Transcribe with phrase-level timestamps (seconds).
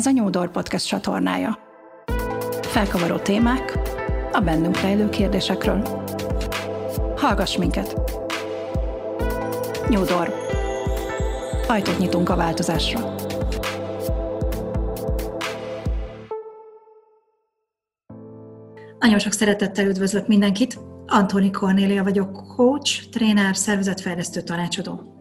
[0.00, 1.58] Ez a New Door Podcast csatornája.
[2.62, 3.78] Felkavaró témák
[4.32, 6.06] a bennünk rejlő kérdésekről.
[7.16, 7.94] Hallgass minket!
[9.88, 10.34] New Door.
[11.66, 13.14] Ajtót nyitunk a változásra.
[18.98, 20.78] Nagyon sok szeretettel üdvözlök mindenkit!
[21.06, 25.19] Antoni Kornélia vagyok, coach, tréner, szervezetfejlesztő tanácsadó.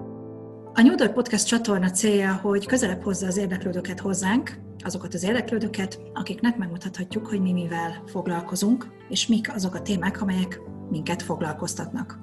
[0.79, 5.99] A New Door Podcast csatorna célja, hogy közelebb hozza az érdeklődőket hozzánk, azokat az érdeklődőket,
[6.13, 12.19] akiknek megmutathatjuk, hogy mi mivel foglalkozunk, és mik azok a témák, amelyek minket foglalkoztatnak.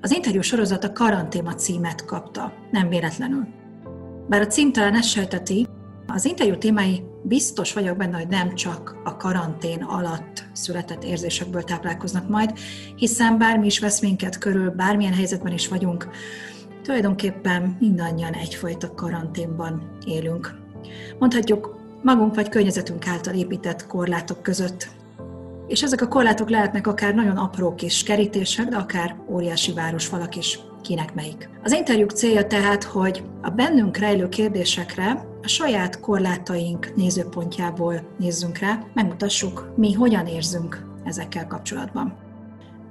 [0.00, 3.46] Az interjú sorozat a karantéma címet kapta, nem véletlenül.
[4.28, 5.66] Bár a cím talán ezt sejteti,
[6.06, 12.28] az interjú témái biztos vagyok benne, hogy nem csak a karantén alatt született érzésekből táplálkoznak
[12.28, 12.58] majd,
[12.96, 16.08] hiszen bármi is vesz minket körül, bármilyen helyzetben is vagyunk,
[16.86, 20.54] tulajdonképpen mindannyian egyfajta karanténban élünk.
[21.18, 24.88] Mondhatjuk, magunk vagy környezetünk által épített korlátok között.
[25.66, 30.58] És ezek a korlátok lehetnek akár nagyon apró kis kerítések, de akár óriási városfalak is,
[30.82, 31.48] kinek melyik.
[31.62, 38.78] Az interjúk célja tehát, hogy a bennünk rejlő kérdésekre a saját korlátaink nézőpontjából nézzünk rá,
[38.94, 42.25] megmutassuk, mi hogyan érzünk ezekkel kapcsolatban.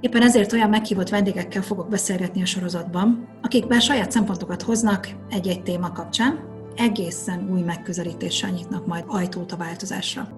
[0.00, 5.62] Éppen ezért olyan meghívott vendégekkel fogok beszélgetni a sorozatban, akik bár saját szempontokat hoznak egy-egy
[5.62, 10.28] téma kapcsán, egészen új megközelítéssel nyitnak majd ajtót a változásra.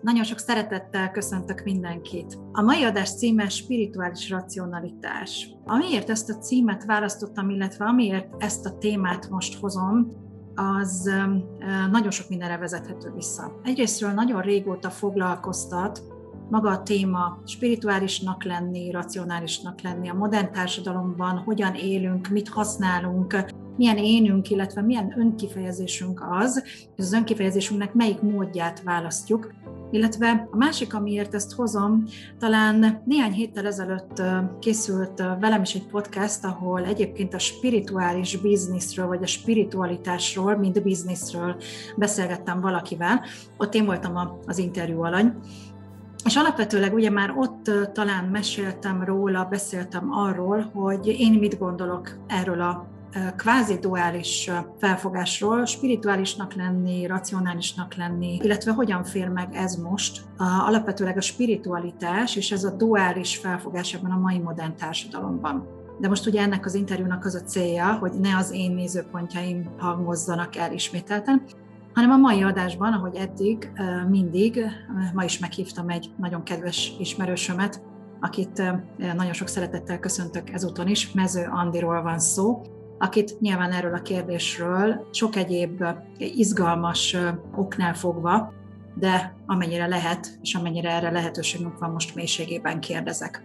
[0.00, 2.38] Nagyon sok szeretettel köszöntök mindenkit.
[2.52, 5.48] A mai adás címe spirituális racionalitás.
[5.64, 10.12] Amiért ezt a címet választottam, illetve amiért ezt a témát most hozom,
[10.54, 11.10] az
[11.90, 13.60] nagyon sok mindenre vezethető vissza.
[13.62, 16.02] Egyrésztről nagyon régóta foglalkoztat
[16.50, 23.44] maga a téma spirituálisnak lenni, racionálisnak lenni, a modern társadalomban hogyan élünk, mit használunk,
[23.76, 26.64] milyen énünk, illetve milyen önkifejezésünk az,
[26.96, 29.52] és az önkifejezésünknek melyik módját választjuk,
[29.90, 32.04] illetve a másik, amiért ezt hozom,
[32.38, 34.22] talán néhány héttel ezelőtt
[34.58, 41.56] készült velem is egy podcast, ahol egyébként a spirituális bizniszről, vagy a spiritualitásról, mint bizniszről
[41.96, 43.24] beszélgettem valakivel.
[43.56, 45.32] Ott én voltam az interjú alany,
[46.24, 52.60] és alapvetőleg ugye már ott talán meséltem róla, beszéltem arról, hogy én mit gondolok erről
[52.60, 52.88] a
[53.36, 60.22] kvázi duális felfogásról, spirituálisnak lenni, racionálisnak lenni, illetve hogyan fér meg ez most.
[60.66, 65.68] Alapvetőleg a spiritualitás és ez a duális felfogás ebben a mai modern társadalomban.
[65.98, 70.56] De most ugye ennek az interjúnak az a célja, hogy ne az én nézőpontjaim hangozzanak
[70.56, 71.42] el ismételten,
[72.00, 73.72] hanem a mai adásban, ahogy eddig,
[74.08, 74.64] mindig,
[75.14, 77.82] ma is meghívtam egy nagyon kedves ismerősömet,
[78.20, 78.62] akit
[78.96, 82.62] nagyon sok szeretettel köszöntök ezúton is, Mező Andiról van szó,
[82.98, 85.84] akit nyilván erről a kérdésről sok egyéb
[86.18, 87.16] izgalmas
[87.56, 88.52] oknál fogva,
[88.94, 93.42] de amennyire lehet, és amennyire erre lehetőségünk van, most mélységében kérdezek.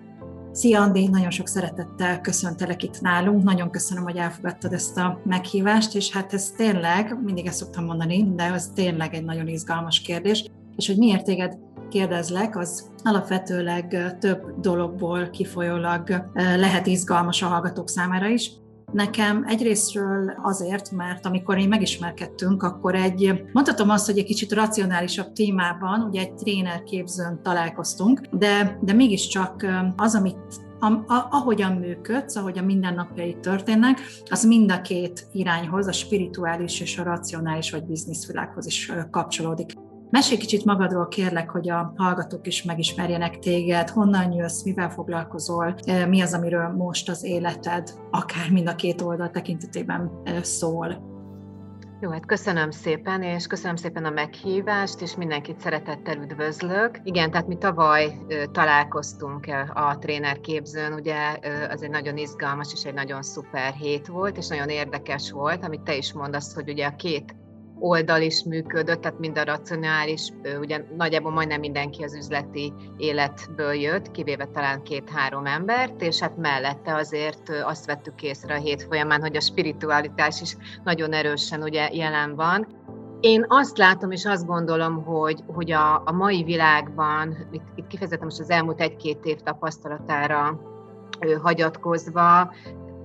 [0.56, 5.96] Szia Andi, nagyon sok szeretettel köszöntelek itt nálunk, nagyon köszönöm, hogy elfogadtad ezt a meghívást,
[5.96, 10.46] és hát ez tényleg, mindig ezt szoktam mondani, de ez tényleg egy nagyon izgalmas kérdés,
[10.76, 11.58] és hogy miért téged
[11.90, 18.52] kérdezlek, az alapvetőleg több dologból kifolyólag lehet izgalmas a hallgatók számára is.
[18.92, 25.34] Nekem egyrésztről azért, mert amikor én megismerkedtünk, akkor egy, mondhatom azt, hogy egy kicsit racionálisabb
[25.34, 29.66] témában, ugye egy trénerképzőn találkoztunk, de, de mégiscsak
[29.96, 35.88] az, amit a, a, ahogyan működsz, ahogy a mindennapjai történnek, az mind a két irányhoz,
[35.88, 39.74] a spirituális és a racionális vagy bizniszvilághoz is kapcsolódik.
[40.16, 45.76] Mesélj kicsit magadról, kérlek, hogy a hallgatók is megismerjenek téged, honnan jössz, mivel foglalkozol,
[46.08, 50.12] mi az, amiről most az életed, akár mind a két oldal tekintetében
[50.42, 51.14] szól.
[52.02, 57.00] Jó, hát köszönöm szépen, és köszönöm szépen a meghívást, és mindenkit szeretettel üdvözlök.
[57.04, 58.18] Igen, tehát mi tavaly
[58.52, 61.16] találkoztunk a trénerképzőn, ugye
[61.70, 65.82] az egy nagyon izgalmas és egy nagyon szuper hét volt, és nagyon érdekes volt, amit
[65.82, 67.36] te is mondasz, hogy ugye a két
[67.80, 70.30] oldal is működött, tehát mind a racionális,
[70.60, 76.96] ugye nagyjából majdnem mindenki az üzleti életből jött, kivéve talán két-három embert, és hát mellette
[76.96, 82.36] azért azt vettük észre a hét folyamán, hogy a spiritualitás is nagyon erősen ugye jelen
[82.36, 82.68] van.
[83.20, 88.28] Én azt látom és azt gondolom, hogy, hogy a, a mai világban, itt, itt kifejezetten
[88.28, 90.60] most az elmúlt egy-két év tapasztalatára
[91.42, 92.54] hagyatkozva,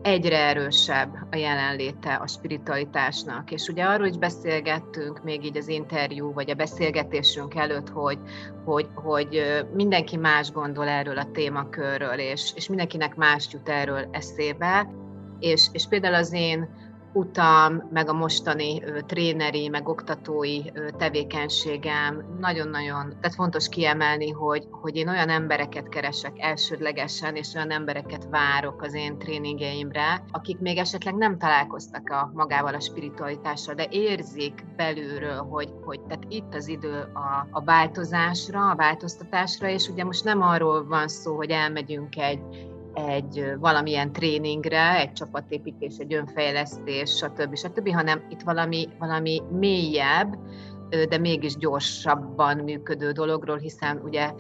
[0.03, 3.51] egyre erősebb a jelenléte a spiritualitásnak.
[3.51, 8.19] És ugye arról is beszélgettünk még így az interjú, vagy a beszélgetésünk előtt, hogy,
[8.65, 14.91] hogy, hogy mindenki más gondol erről a témakörről, és, és mindenkinek más jut erről eszébe.
[15.39, 16.80] És, és például az én
[17.13, 20.61] utam, meg a mostani tréneri, meg oktatói
[20.99, 28.29] tevékenységem nagyon-nagyon, tehát fontos kiemelni, hogy, hogy én olyan embereket keresek elsődlegesen, és olyan embereket
[28.31, 34.65] várok az én tréningeimre, akik még esetleg nem találkoztak a magával a spiritualitással, de érzik
[34.77, 40.25] belülről, hogy, hogy tehát itt az idő a, a változásra, a változtatásra, és ugye most
[40.25, 47.57] nem arról van szó, hogy elmegyünk egy egy valamilyen tréningre, egy csapatépítés, egy önfejlesztés, stb.
[47.57, 50.39] stb., hanem itt valami, valami mélyebb,
[51.09, 54.33] de mégis gyorsabban működő dologról, hiszen ugye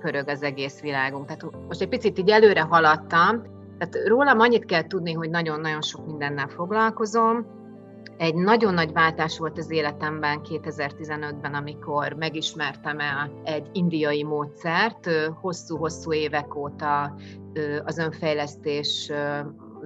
[0.00, 1.26] pörög az egész világunk.
[1.26, 3.42] Tehát most egy picit így előre haladtam,
[3.78, 7.46] tehát rólam annyit kell tudni, hogy nagyon-nagyon sok mindennel foglalkozom,
[8.16, 15.10] egy nagyon nagy váltás volt az életemben 2015-ben, amikor megismertem el egy indiai módszert.
[15.40, 17.14] Hosszú-hosszú évek óta
[17.84, 19.12] az önfejlesztés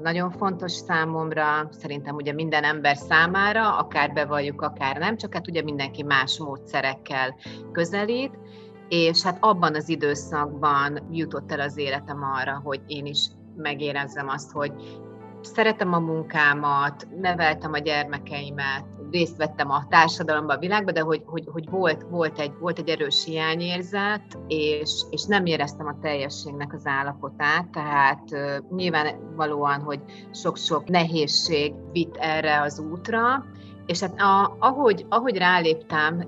[0.02, 5.62] nagyon fontos számomra, szerintem ugye minden ember számára, akár bevalljuk, akár nem, csak hát ugye
[5.62, 7.36] mindenki más módszerekkel
[7.72, 8.38] közelít,
[8.88, 14.52] és hát abban az időszakban jutott el az életem arra, hogy én is megérezzem azt,
[14.52, 14.72] hogy
[15.40, 21.44] szeretem a munkámat, neveltem a gyermekeimet, részt vettem a társadalomban, a világban, de hogy, hogy,
[21.52, 26.86] hogy volt, volt, egy, volt egy erős hiányérzet, és, és nem éreztem a teljességnek az
[26.86, 30.00] állapotát, tehát uh, nyilvánvalóan, hogy
[30.32, 33.44] sok-sok nehézség vitt erre az útra,
[33.86, 36.26] és hát a, ahogy, ahogy ráléptem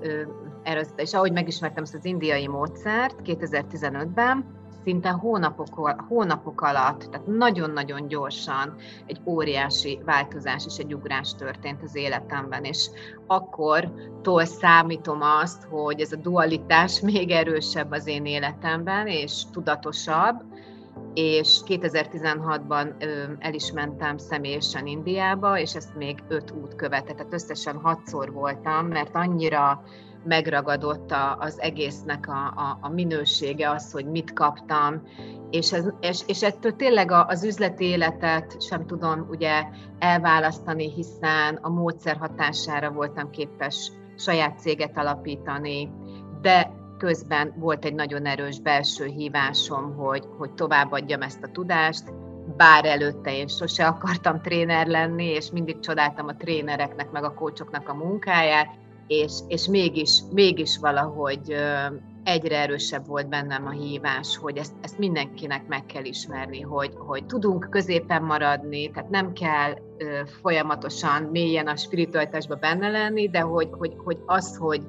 [0.95, 8.75] és ahogy megismertem ezt az indiai módszert 2015-ben, szinte hónapok, hónapok alatt, tehát nagyon-nagyon gyorsan
[9.05, 12.89] egy óriási változás és egy ugrás történt az életemben, és
[13.27, 20.43] akkor tól számítom azt, hogy ez a dualitás még erősebb az én életemben, és tudatosabb,
[21.13, 22.93] és 2016-ban
[23.39, 28.87] el is mentem személyesen Indiába, és ezt még öt út követett, tehát összesen hatszor voltam,
[28.87, 29.83] mert annyira
[30.23, 35.01] megragadott a, az egésznek a, a, a minősége, az, hogy mit kaptam,
[35.49, 39.63] és, ez, és, és ettől tényleg az üzleti életet sem tudom ugye
[39.99, 45.89] elválasztani, hiszen a módszer hatására voltam képes saját céget alapítani,
[46.41, 52.03] de közben volt egy nagyon erős belső hívásom, hogy, hogy továbbadjam ezt a tudást,
[52.57, 57.89] bár előtte én sose akartam tréner lenni, és mindig csodáltam a trénereknek, meg a kócsoknak
[57.89, 58.79] a munkáját,
[59.11, 61.55] és, és mégis, mégis valahogy
[62.23, 67.25] egyre erősebb volt bennem a hívás, hogy ezt, ezt mindenkinek meg kell ismerni, hogy, hogy
[67.25, 69.73] tudunk középen maradni, tehát nem kell
[70.41, 74.81] folyamatosan mélyen a spiritualitásba benne lenni, de hogy, hogy, hogy az, hogy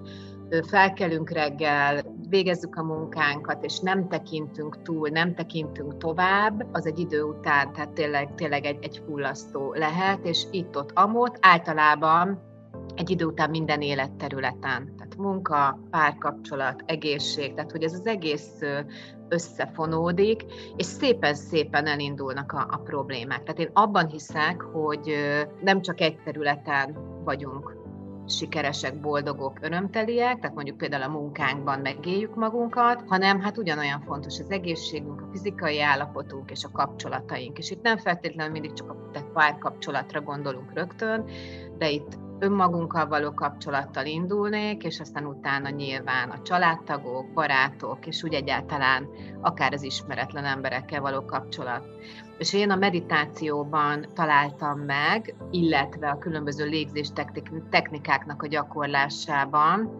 [0.67, 7.23] felkelünk reggel, végezzük a munkánkat, és nem tekintünk túl, nem tekintünk tovább, az egy idő
[7.23, 11.37] után, tehát tényleg, tényleg egy, egy fullasztó lehet, és itt-ott amott.
[11.41, 12.51] Általában
[12.95, 18.59] egy idő után minden életterületen, tehát munka, párkapcsolat, egészség, tehát hogy ez az egész
[19.29, 20.45] összefonódik,
[20.77, 23.43] és szépen-szépen elindulnak a, a problémák.
[23.43, 25.15] Tehát én abban hiszek, hogy
[25.63, 27.81] nem csak egy területen vagyunk
[28.27, 34.51] sikeresek, boldogok, örömteliek, tehát mondjuk például a munkánkban megéljük magunkat, hanem hát ugyanolyan fontos az
[34.51, 37.59] egészségünk, a fizikai állapotunk és a kapcsolataink.
[37.59, 41.25] És itt nem feltétlenül mindig csak a párkapcsolatra gondolunk rögtön,
[41.79, 48.35] de itt önmagunkkal való kapcsolattal indulnék, és aztán utána nyilván a családtagok, barátok, és úgy
[48.35, 49.09] egyáltalán
[49.41, 51.85] akár az ismeretlen emberekkel való kapcsolat.
[52.39, 57.09] És én a meditációban találtam meg, illetve a különböző légzés
[57.71, 59.91] technikáknak a gyakorlásában,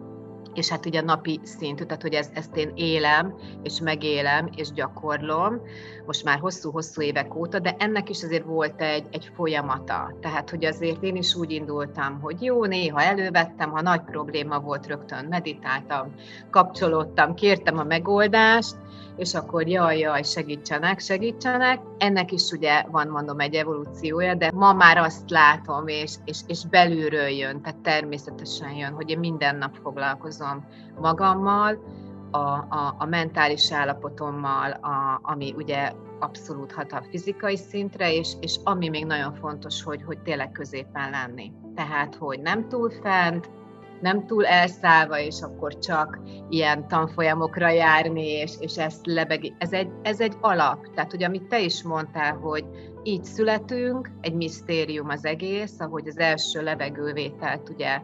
[0.53, 5.61] és hát ugye napi szintű, tehát hogy ez, ezt én élem, és megélem, és gyakorlom,
[6.05, 10.15] most már hosszú-hosszú évek óta, de ennek is azért volt egy, egy folyamata.
[10.21, 14.87] Tehát, hogy azért én is úgy indultam, hogy jó, néha elővettem, ha nagy probléma volt,
[14.87, 16.13] rögtön meditáltam,
[16.49, 18.75] kapcsolódtam, kértem a megoldást,
[19.15, 21.81] és akkor jaj, jaj, segítsenek, segítsenek.
[21.97, 26.65] Ennek is ugye van, mondom, egy evolúciója, de ma már azt látom, és, és, és
[26.65, 30.42] belülről jön, tehát természetesen jön, hogy én minden nap foglalkozom
[30.99, 31.77] magammal,
[32.31, 38.59] a, a, a mentális állapotommal, a, ami ugye abszolút hat a fizikai szintre, és, és
[38.63, 41.51] ami még nagyon fontos, hogy, hogy tényleg középen lenni.
[41.75, 43.49] Tehát, hogy nem túl fent,
[44.01, 46.19] nem túl elszállva, és akkor csak
[46.49, 49.53] ilyen tanfolyamokra járni, és, és ezt lebegi.
[49.57, 50.93] Ez egy, ez egy alap.
[50.93, 52.65] Tehát, hogy amit te is mondtál, hogy
[53.03, 58.01] így születünk, egy misztérium az egész, ahogy az első levegővételt ugye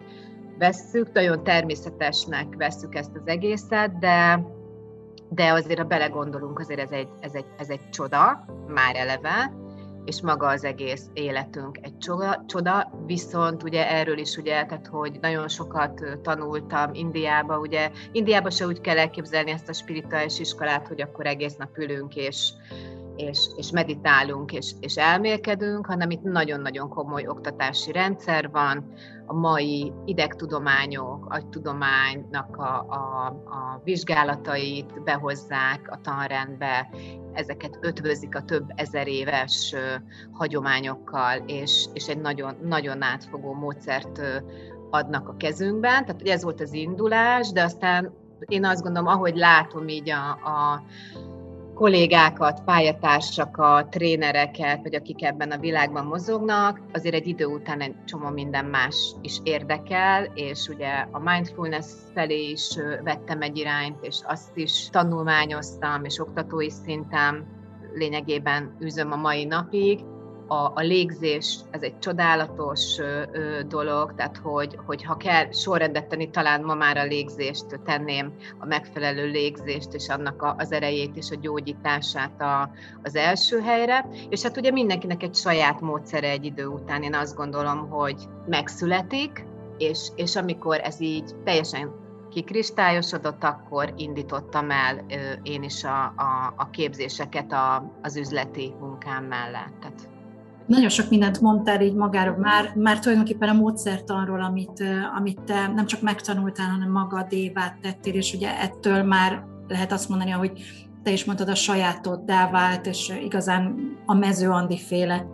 [0.60, 4.46] vesszük, nagyon természetesnek vesszük ezt az egészet, de,
[5.30, 9.54] de azért, ha belegondolunk, azért ez egy, ez egy, ez egy csoda, már eleve,
[10.06, 15.18] és maga az egész életünk egy csoda, csoda, viszont ugye erről is ugye, tehát hogy
[15.22, 21.02] nagyon sokat tanultam Indiába, ugye Indiába se úgy kell elképzelni ezt a spirituális iskolát, hogy
[21.02, 22.52] akkor egész nap ülünk és
[23.20, 28.94] és, és meditálunk, és, és elmélkedünk, hanem itt nagyon-nagyon komoly oktatási rendszer van,
[29.26, 36.90] a mai idegtudományok, agytudománynak a, a, a vizsgálatait behozzák a tanrendbe,
[37.34, 39.76] ezeket ötvözik a több ezer éves
[40.32, 44.22] hagyományokkal, és, és egy nagyon, nagyon átfogó módszert
[44.90, 46.06] adnak a kezünkben.
[46.06, 48.14] Tehát ez volt az indulás, de aztán
[48.46, 50.84] én azt gondolom, ahogy látom így a, a
[51.80, 58.30] kollégákat, pályatársakat, trénereket, vagy akik ebben a világban mozognak, azért egy idő után egy csomó
[58.30, 62.68] minden más is érdekel, és ugye a mindfulness felé is
[63.04, 67.48] vettem egy irányt, és azt is tanulmányoztam, és oktatói szinten
[67.94, 70.00] lényegében üzöm a mai napig
[70.50, 76.08] a, a légzés, ez egy csodálatos ö, ö, dolog, tehát hogy, hogy ha kell sorrendet
[76.08, 81.18] tenni, talán ma már a légzést tenném, a megfelelő légzést és annak a, az erejét
[81.18, 82.72] és a gyógyítását a,
[83.04, 84.10] az első helyre.
[84.30, 89.46] És hát ugye mindenkinek egy saját módszere egy idő után, én azt gondolom, hogy megszületik,
[89.78, 95.06] és, és amikor ez így teljesen kikristályosodott, akkor indítottam el
[95.44, 99.74] én is a, a, a képzéseket a, az üzleti munkám mellett.
[99.80, 100.10] Tehát
[100.70, 104.84] nagyon sok mindent mondtál így magáról, már, már tulajdonképpen a módszertanról, amit,
[105.18, 110.32] amit te nem csak megtanultál, hanem magadévá tettél, és ugye ettől már lehet azt mondani,
[110.32, 110.52] hogy
[111.04, 115.26] te is mondtad, a sajátoddá vált, és igazán a mező Andi féle,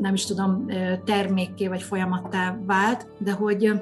[0.00, 0.66] nem is tudom,
[1.04, 3.80] termékké vagy folyamattá vált, de hogy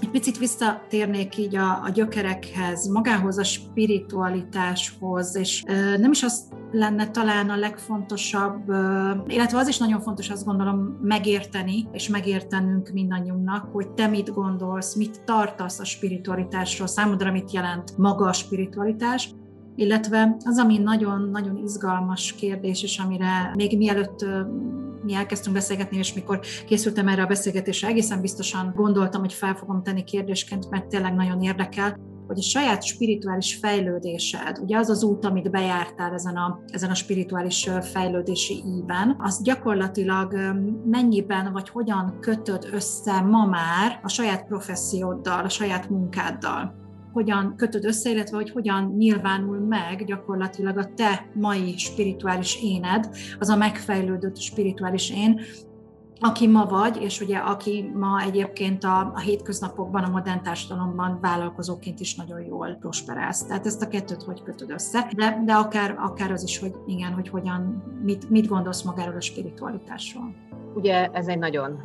[0.00, 5.62] egy picit visszatérnék így a, a gyökerekhez, magához, a spiritualitáshoz, és
[5.98, 8.68] nem is az lenne talán a legfontosabb,
[9.26, 14.94] illetve az is nagyon fontos, azt gondolom, megérteni, és megértenünk mindannyiunknak, hogy te mit gondolsz,
[14.94, 19.34] mit tartasz a spiritualitásról, számodra mit jelent maga a spiritualitás,
[19.80, 24.24] illetve az, ami nagyon-nagyon izgalmas kérdés, és amire még mielőtt
[25.02, 29.82] mi elkezdtünk beszélgetni, és mikor készültem erre a beszélgetésre, egészen biztosan gondoltam, hogy fel fogom
[29.82, 31.96] tenni kérdésként, mert tényleg nagyon érdekel,
[32.26, 36.94] hogy a saját spirituális fejlődésed, ugye az az út, amit bejártál ezen a, ezen a
[36.94, 40.34] spirituális fejlődési íven, az gyakorlatilag
[40.84, 46.79] mennyiben vagy hogyan kötöd össze ma már a saját professzióddal, a saját munkáddal?
[47.12, 53.48] Hogyan kötöd össze, illetve hogy hogyan nyilvánul meg gyakorlatilag a te mai spirituális éned, az
[53.48, 55.40] a megfejlődött spirituális én,
[56.20, 62.00] aki ma vagy, és ugye aki ma egyébként a, a hétköznapokban, a modern társadalomban vállalkozóként
[62.00, 63.46] is nagyon jól prosperálsz.
[63.46, 67.12] Tehát ezt a kettőt hogy kötöd össze, de, de akár, akár az is, hogy igen,
[67.12, 70.34] hogy hogyan, mit, mit gondolsz magáról a spiritualitásról.
[70.74, 71.80] Ugye ez egy nagyon,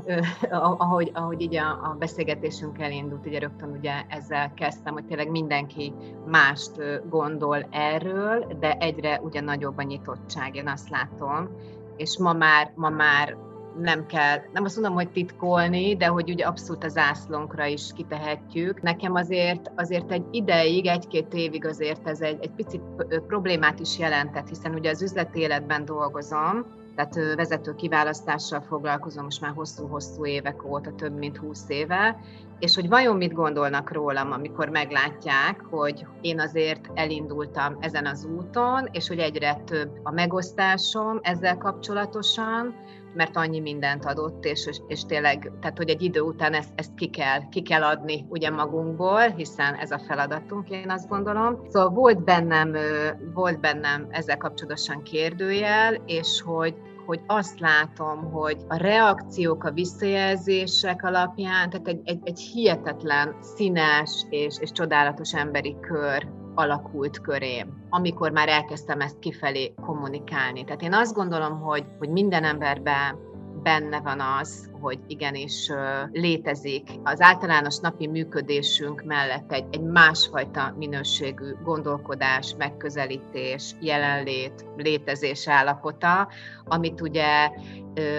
[0.77, 5.93] ahogy, ahogy így a, a beszélgetésünk elindult, ugye rögtön ugye ezzel kezdtem, hogy tényleg mindenki
[6.25, 6.71] mást
[7.09, 11.49] gondol erről, de egyre ugye nagyobb a nyitottság, én azt látom,
[11.97, 13.37] és ma már, ma már
[13.79, 18.81] nem kell, nem azt mondom, hogy titkolni, de hogy ugye abszolút az ászlónkra is kitehetjük.
[18.81, 22.81] Nekem azért, azért egy ideig, egy-két évig azért ez egy, egy picit
[23.27, 26.65] problémát is jelentett, hiszen ugye az üzleti életben dolgozom,
[26.95, 32.19] tehát vezető kiválasztással foglalkozom most már hosszú-hosszú évek óta, több mint húsz éve,
[32.59, 38.89] és hogy vajon mit gondolnak rólam, amikor meglátják, hogy én azért elindultam ezen az úton,
[38.91, 42.75] és hogy egyre több a megosztásom ezzel kapcsolatosan,
[43.15, 47.09] mert annyi mindent adott, és, és tényleg, tehát hogy egy idő után ezt, ezt ki,
[47.09, 51.59] kell, ki kell adni ugye magunkból, hiszen ez a feladatunk, én azt gondolom.
[51.67, 52.75] Szóval volt bennem,
[53.33, 61.03] volt bennem ezzel kapcsolatosan kérdőjel, és hogy hogy azt látom, hogy a reakciók, a visszajelzések
[61.03, 68.31] alapján, tehát egy, egy, egy hihetetlen színes és, és csodálatos emberi kör alakult körém, amikor
[68.31, 70.63] már elkezdtem ezt kifelé kommunikálni.
[70.63, 73.17] Tehát én azt gondolom, hogy, hogy minden emberben
[73.63, 75.71] benne van az, hogy igenis
[76.11, 76.89] létezik.
[77.03, 86.27] Az általános napi működésünk mellett egy, egy másfajta minőségű gondolkodás, megközelítés, jelenlét, létezés állapota,
[86.65, 87.49] amit ugye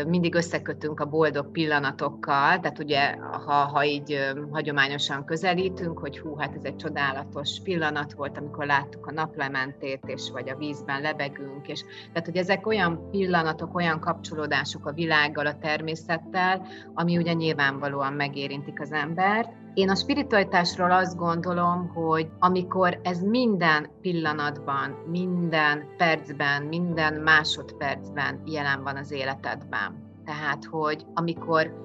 [0.06, 3.14] mindig összekötünk a boldog pillanatokkal, tehát ugye,
[3.46, 4.18] ha, ha így
[4.50, 10.30] hagyományosan közelítünk, hogy hú, hát ez egy csodálatos pillanat volt, amikor láttuk a naplementét, és
[10.32, 15.58] vagy a vízben lebegünk, és tehát, hogy ezek olyan pillanatok, olyan kapcsolódások a világgal, a
[15.58, 19.48] természettel, el, ami ugye nyilvánvalóan megérintik az embert.
[19.75, 28.82] Én a spiritualitásról azt gondolom, hogy amikor ez minden pillanatban, minden percben, minden másodpercben jelen
[28.82, 30.04] van az életedben.
[30.25, 31.84] Tehát, hogy amikor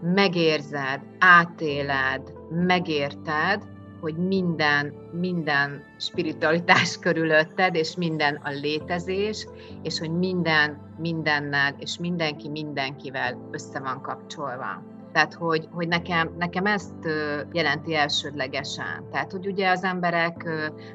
[0.00, 3.71] megérzed, átéled, megérted,
[4.02, 9.46] hogy minden, minden spiritualitás körülötted, és minden a létezés,
[9.82, 14.82] és hogy minden mindennel, és mindenki mindenkivel össze van kapcsolva.
[15.12, 17.08] Tehát, hogy, hogy nekem, nekem ezt
[17.52, 19.08] jelenti elsődlegesen.
[19.10, 20.48] Tehát, hogy ugye az emberek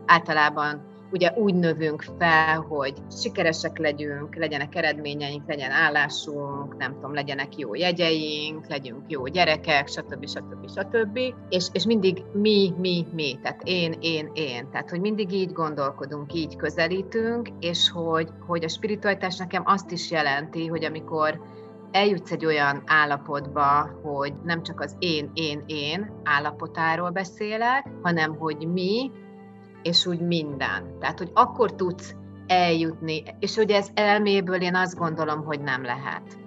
[0.06, 7.58] általában ugye úgy növünk fel, hogy sikeresek legyünk, legyenek eredményeink, legyen állásunk, nem tudom, legyenek
[7.58, 10.28] jó jegyeink, legyünk jó gyerekek, stb.
[10.28, 10.70] stb.
[10.70, 11.20] stb.
[11.50, 14.70] És, és mindig mi, mi, mi, tehát én, én, én.
[14.72, 20.12] Tehát, hogy mindig így gondolkodunk, így közelítünk, és hogy, hogy a spiritualitás nekem azt is
[20.12, 21.42] jelenti, hogy amikor
[21.92, 28.68] eljutsz egy olyan állapotba, hogy nem csak az én, én, én állapotáról beszélek, hanem hogy
[28.68, 29.12] mi,
[29.84, 31.00] és úgy minden.
[31.00, 32.15] Tehát, hogy akkor tudsz
[32.48, 36.38] eljutni, és hogy ez elméből én azt gondolom, hogy nem lehet.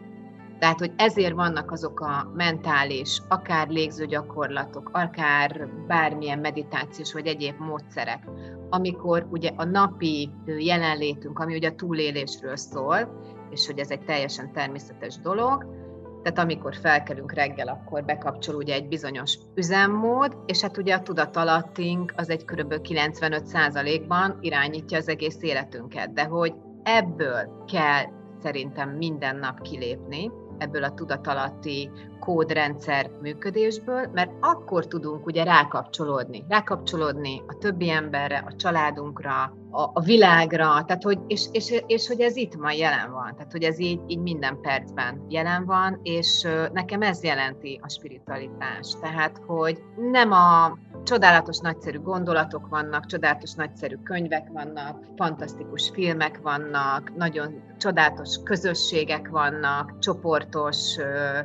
[0.59, 8.25] Tehát, hogy ezért vannak azok a mentális, akár légzőgyakorlatok, akár bármilyen meditációs vagy egyéb módszerek,
[8.71, 13.21] amikor ugye a napi jelenlétünk, ami ugye a túlélésről szól,
[13.51, 15.67] és hogy ez egy teljesen természetes dolog,
[16.23, 22.13] tehát amikor felkelünk reggel, akkor bekapcsol ugye egy bizonyos üzemmód, és hát ugye a tudatalattunk
[22.17, 22.75] az egy kb.
[22.83, 28.05] 95%-ban irányítja az egész életünket, de hogy ebből kell
[28.43, 31.91] szerintem minden nap kilépni, ebből a tudatalatti
[32.21, 36.45] kódrendszer működésből, mert akkor tudunk ugye rákapcsolódni.
[36.49, 42.21] Rákapcsolódni a többi emberre, a családunkra, a, a világra, tehát hogy, és, és, és, hogy
[42.21, 46.49] ez itt ma jelen van, tehát hogy ez így, így minden percben jelen van, és
[46.73, 48.97] nekem ez jelenti a spiritualitás.
[49.01, 57.17] Tehát, hogy nem a csodálatos, nagyszerű gondolatok vannak, csodálatos, nagyszerű könyvek vannak, fantasztikus filmek vannak,
[57.17, 60.97] nagyon csodálatos közösségek vannak, csoportos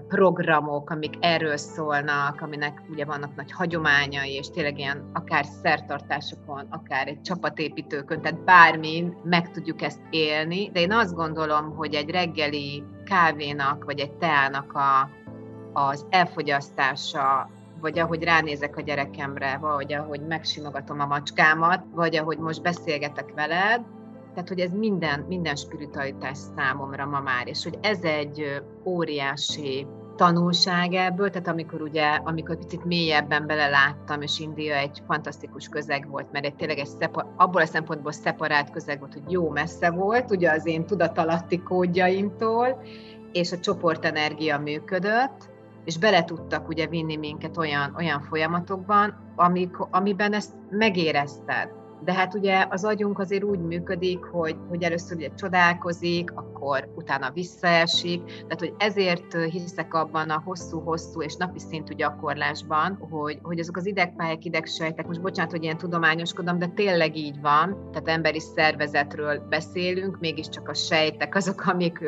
[0.07, 7.07] programok, amik erről szólnak, aminek ugye vannak nagy hagyományai, és tényleg ilyen akár szertartásokon, akár
[7.07, 12.83] egy csapatépítőkön, tehát bármin meg tudjuk ezt élni, de én azt gondolom, hogy egy reggeli
[13.03, 15.09] kávénak, vagy egy teának a,
[15.74, 17.50] az elfogyasztása
[17.85, 23.81] vagy ahogy ránézek a gyerekemre, vagy ahogy megsimogatom a macskámat, vagy ahogy most beszélgetek veled,
[24.33, 30.93] tehát, hogy ez minden, minden spiritualitás számomra ma már, és hogy ez egy óriási tanulság
[30.93, 36.45] ebből, tehát amikor ugye, amikor picit mélyebben beleláttam, és India egy fantasztikus közeg volt, mert
[36.45, 40.51] egy tényleg egy szepa, abból a szempontból szeparált közeg volt, hogy jó messze volt, ugye
[40.51, 42.81] az én tudatalatti kódjaimtól,
[43.31, 45.53] és a csoportenergia működött,
[45.85, 51.69] és bele tudtak ugye vinni minket olyan, olyan folyamatokban, amik, amiben ezt megérezted.
[52.03, 57.31] De hát ugye az agyunk azért úgy működik, hogy, hogy először ugye csodálkozik, akkor utána
[57.31, 63.77] visszaesik, tehát hogy ezért hiszek abban a hosszú-hosszú és napi szintű gyakorlásban, hogy, hogy azok
[63.77, 69.39] az idegpályák, idegsejtek, most bocsánat, hogy ilyen tudományoskodom, de tényleg így van, tehát emberi szervezetről
[69.50, 72.00] beszélünk, mégiscsak a sejtek azok, amik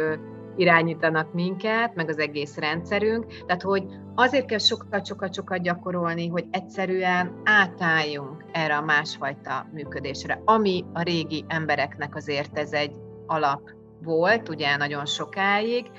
[0.57, 3.25] irányítanak minket, meg az egész rendszerünk.
[3.45, 3.83] Tehát, hogy
[4.15, 12.15] azért kell sokat-sokat-sokat gyakorolni, hogy egyszerűen átálljunk erre a másfajta működésre, ami a régi embereknek
[12.15, 13.61] azért ez egy alap
[14.03, 15.91] volt, ugye nagyon sokáig,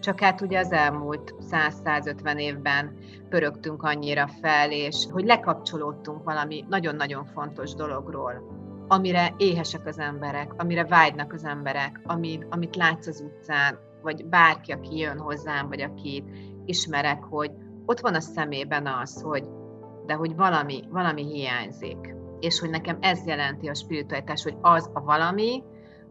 [0.00, 2.96] csak hát ugye az elmúlt 100-150 évben
[3.28, 10.84] pörögtünk annyira fel, és hogy lekapcsolódtunk valami nagyon-nagyon fontos dologról, amire éhesek az emberek, amire
[10.84, 16.24] vágynak az emberek, amit, amit látsz az utcán, vagy bárki, aki jön hozzám, vagy akit
[16.64, 17.50] ismerek, hogy
[17.86, 19.44] ott van a szemében az, hogy
[20.06, 22.14] de hogy valami, valami hiányzik.
[22.40, 25.62] És hogy nekem ez jelenti a spiritualitás, hogy az a valami,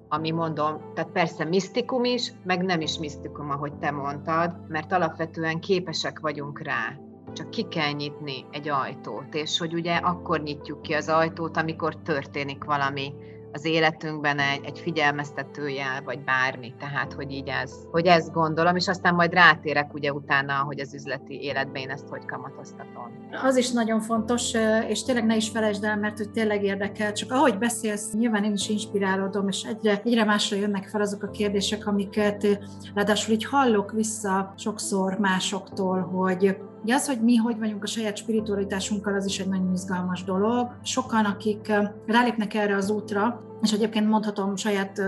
[0.09, 5.59] ami mondom, tehát persze misztikum is, meg nem is misztikum, ahogy te mondtad, mert alapvetően
[5.59, 6.99] képesek vagyunk rá.
[7.33, 11.95] Csak ki kell nyitni egy ajtót, és hogy ugye akkor nyitjuk ki az ajtót, amikor
[11.95, 13.13] történik valami,
[13.51, 18.87] az életünkben egy, egy figyelmeztetőjel, vagy bármi, tehát hogy így ez, hogy ezt gondolom, és
[18.87, 23.27] aztán majd rátérek ugye utána, hogy az üzleti életben én ezt hogy kamatoztatom.
[23.43, 24.53] Az is nagyon fontos,
[24.87, 28.53] és tényleg ne is felejtsd el, mert hogy tényleg érdekel, csak ahogy beszélsz, nyilván én
[28.53, 32.47] is inspirálódom, és egyre, egyre másra jönnek fel azok a kérdések, amiket
[32.93, 38.17] ráadásul így hallok vissza sokszor másoktól, hogy Ugye az, hogy mi hogy vagyunk a saját
[38.17, 40.71] spiritualitásunkkal, az is egy nagyon izgalmas dolog.
[40.83, 41.71] Sokan, akik
[42.05, 45.01] rálépnek erre az útra, és egyébként mondhatom saját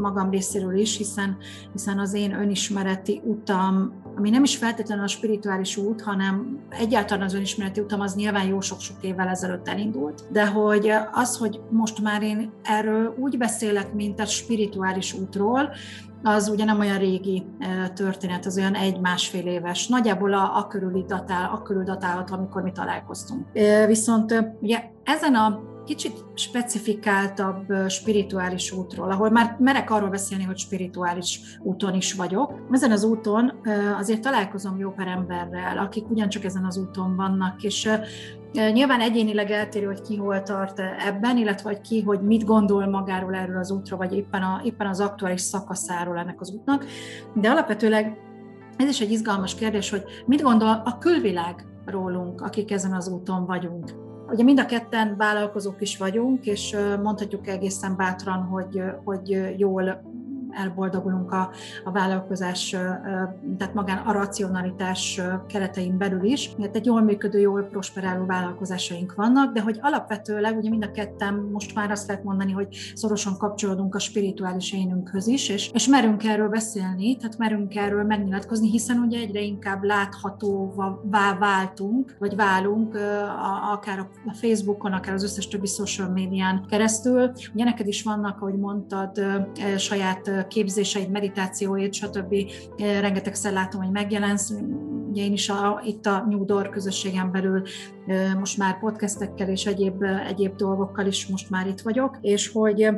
[0.00, 1.36] magam részéről is, hiszen,
[1.72, 7.34] hiszen az én önismereti utam, ami nem is feltétlenül a spirituális út, hanem egyáltalán az
[7.34, 12.22] önismereti utam, az nyilván jó sok-sok évvel ezelőtt elindult, de hogy az, hogy most már
[12.22, 15.70] én erről úgy beszélek, mint a spirituális útról,
[16.22, 17.46] az ugye nem olyan régi
[17.94, 19.88] történet, az olyan egy-másfél éves.
[19.88, 23.46] Nagyjából a, a körüli datál, a körül datálható, amikor mi találkoztunk.
[23.86, 31.40] Viszont ugye ezen a kicsit specifikáltabb spirituális útról, ahol már merek arról beszélni, hogy spirituális
[31.62, 32.54] úton is vagyok.
[32.70, 33.52] Ezen az úton
[33.98, 37.88] azért találkozom jó pár emberrel, akik ugyancsak ezen az úton vannak, és
[38.52, 43.34] Nyilván egyénileg eltérő, hogy ki hol tart ebben, illetve hogy ki, hogy mit gondol magáról
[43.34, 46.84] erről az útra, vagy éppen, a, éppen az aktuális szakaszáról ennek az útnak.
[47.34, 48.18] De alapvetőleg
[48.76, 53.46] ez is egy izgalmas kérdés, hogy mit gondol a külvilág rólunk, akik ezen az úton
[53.46, 54.09] vagyunk.
[54.30, 60.02] Ugye mind a ketten vállalkozók is vagyunk, és mondhatjuk egészen bátran, hogy, hogy jól
[60.52, 61.50] elboldogulunk a,
[61.84, 62.70] a vállalkozás,
[63.58, 66.50] tehát magán a racionalitás keretein belül is.
[66.58, 71.34] Mert egy jól működő, jól prosperáló vállalkozásaink vannak, de hogy alapvetőleg ugye mind a ketten
[71.34, 76.24] most már azt lehet mondani, hogy szorosan kapcsolódunk a spirituális énünkhöz is, és, és merünk
[76.24, 82.98] erről beszélni, tehát merünk erről megnyilatkozni, hiszen ugye egyre inkább láthatóvá váltunk, vagy válunk,
[83.72, 87.30] akár a Facebookon, akár az összes többi social médián keresztül.
[87.54, 89.20] Ugye neked is vannak, ahogy mondtad,
[89.76, 92.34] saját képzéseid, meditációid, stb.
[92.76, 94.52] Rengetegszer látom, hogy megjelensz.
[95.10, 97.62] Ugye én is a, itt a New Door közösségen belül
[98.38, 102.88] most már podcastekkel és egyéb, egyéb dolgokkal is most már itt vagyok, és hogy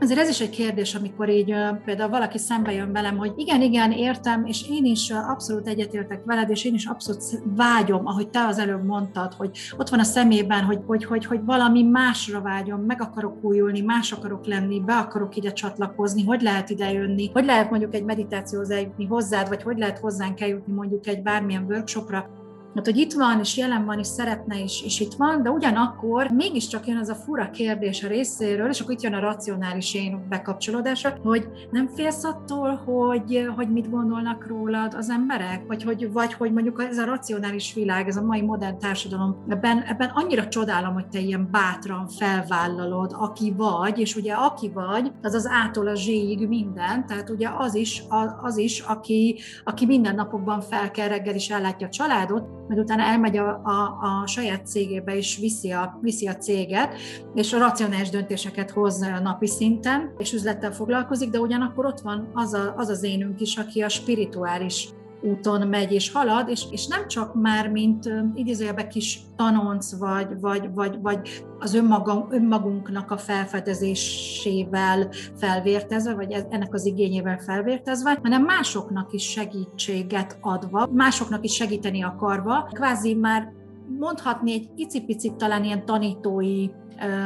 [0.00, 1.54] Azért ez is egy kérdés, amikor így
[1.84, 6.50] például valaki szembe jön velem, hogy igen, igen, értem, és én is abszolút egyetértek veled,
[6.50, 10.64] és én is abszolút vágyom, ahogy te az előbb mondtad, hogy ott van a szemében,
[10.64, 15.36] hogy, hogy, hogy, hogy valami másra vágyom, meg akarok újulni, más akarok lenni, be akarok
[15.36, 19.78] ide csatlakozni, hogy lehet ide jönni, hogy lehet mondjuk egy meditációhoz eljutni hozzád, vagy hogy
[19.78, 22.43] lehet hozzánk eljutni mondjuk egy bármilyen workshopra,
[22.74, 26.30] mert hogy itt van, és jelen van, és szeretne, és, és itt van, de ugyanakkor
[26.30, 30.26] mégiscsak jön az a fura kérdés a részéről, és akkor itt jön a racionális én
[30.28, 36.32] bekapcsolódása, hogy nem félsz attól, hogy, hogy mit gondolnak rólad az emberek, vagy hogy, vagy
[36.32, 40.94] hogy mondjuk ez a racionális világ, ez a mai modern társadalom, ebben, ebben annyira csodálom,
[40.94, 45.94] hogy te ilyen bátran felvállalod, aki vagy, és ugye aki vagy, az az ától a
[45.94, 48.02] zséig minden, tehát ugye az is,
[48.42, 53.02] az is aki, aki minden napokban fel kell reggel is ellátja a családot, mert utána
[53.02, 56.94] elmegy a, a, a saját cégébe és viszi a, viszi a céget,
[57.34, 62.54] és a racionális döntéseket hoz napi szinten, és üzlettel foglalkozik, de ugyanakkor ott van az,
[62.54, 64.88] a, az az énünk is, aki a spirituális
[65.24, 70.74] úton megy és halad, és, és nem csak már, mint idézőjelben kis tanonc, vagy, vagy,
[70.74, 79.12] vagy, vagy az önmaga, önmagunknak a felfedezésével felvértezve, vagy ennek az igényével felvértezve, hanem másoknak
[79.12, 83.52] is segítséget adva, másoknak is segíteni akarva, kvázi már
[83.98, 86.68] mondhatni egy icipicit talán ilyen tanítói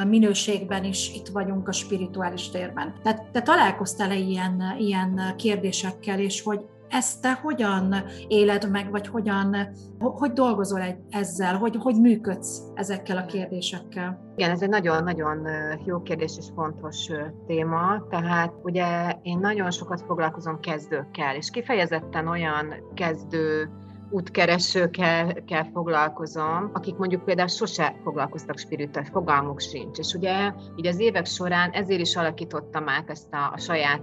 [0.09, 2.95] minőségben is itt vagyunk a spirituális térben.
[3.03, 7.95] Tehát te találkoztál-e ilyen, ilyen kérdésekkel, és hogy ezt te hogyan
[8.29, 9.57] éled meg, vagy hogyan,
[9.99, 14.33] hogy dolgozol ezzel, hogy, hogy működsz ezekkel a kérdésekkel?
[14.37, 15.49] Igen, ez egy nagyon-nagyon
[15.85, 17.09] jó kérdés és fontos
[17.47, 18.07] téma.
[18.11, 23.71] Tehát ugye én nagyon sokat foglalkozom kezdőkkel, és kifejezetten olyan kezdő
[24.11, 29.99] útkeresőkkel kell foglalkozom, akik mondjuk például sose foglalkoztak spirittel, fogalmuk sincs.
[29.99, 34.03] És ugye így az évek során ezért is alakítottam át ezt a, a saját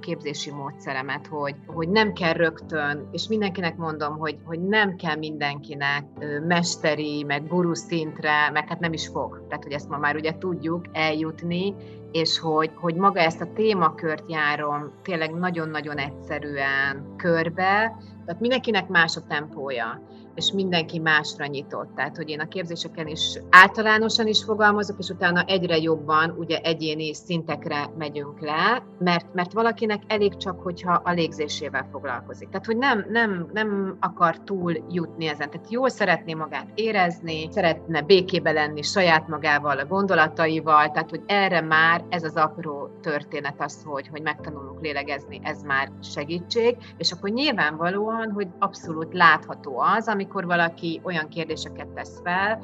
[0.00, 6.04] képzési módszeremet, hogy, hogy nem kell rögtön, és mindenkinek mondom, hogy, hogy nem kell mindenkinek
[6.46, 9.44] mesteri, meg guru szintre, meg hát nem is fog.
[9.48, 11.74] Tehát, hogy ezt ma már ugye tudjuk eljutni,
[12.12, 19.16] és hogy, hogy maga ezt a témakört járom tényleg nagyon-nagyon egyszerűen körbe, tehát mindenkinek más
[19.16, 20.00] a tempója
[20.36, 21.94] és mindenki másra nyitott.
[21.94, 27.14] Tehát, hogy én a képzéseken is általánosan is fogalmazok, és utána egyre jobban ugye egyéni
[27.14, 32.48] szintekre megyünk le, mert, mert valakinek elég csak, hogyha a légzésével foglalkozik.
[32.48, 35.50] Tehát, hogy nem, nem, nem akar túl jutni ezen.
[35.50, 41.60] Tehát jól szeretné magát érezni, szeretne békébe lenni saját magával, a gondolataival, tehát, hogy erre
[41.60, 47.30] már ez az apró történet az, hogy, hogy megtanulunk lélegezni, ez már segítség, és akkor
[47.30, 52.60] nyilvánvalóan, hogy abszolút látható az, ami amikor valaki olyan kérdéseket tesz fel,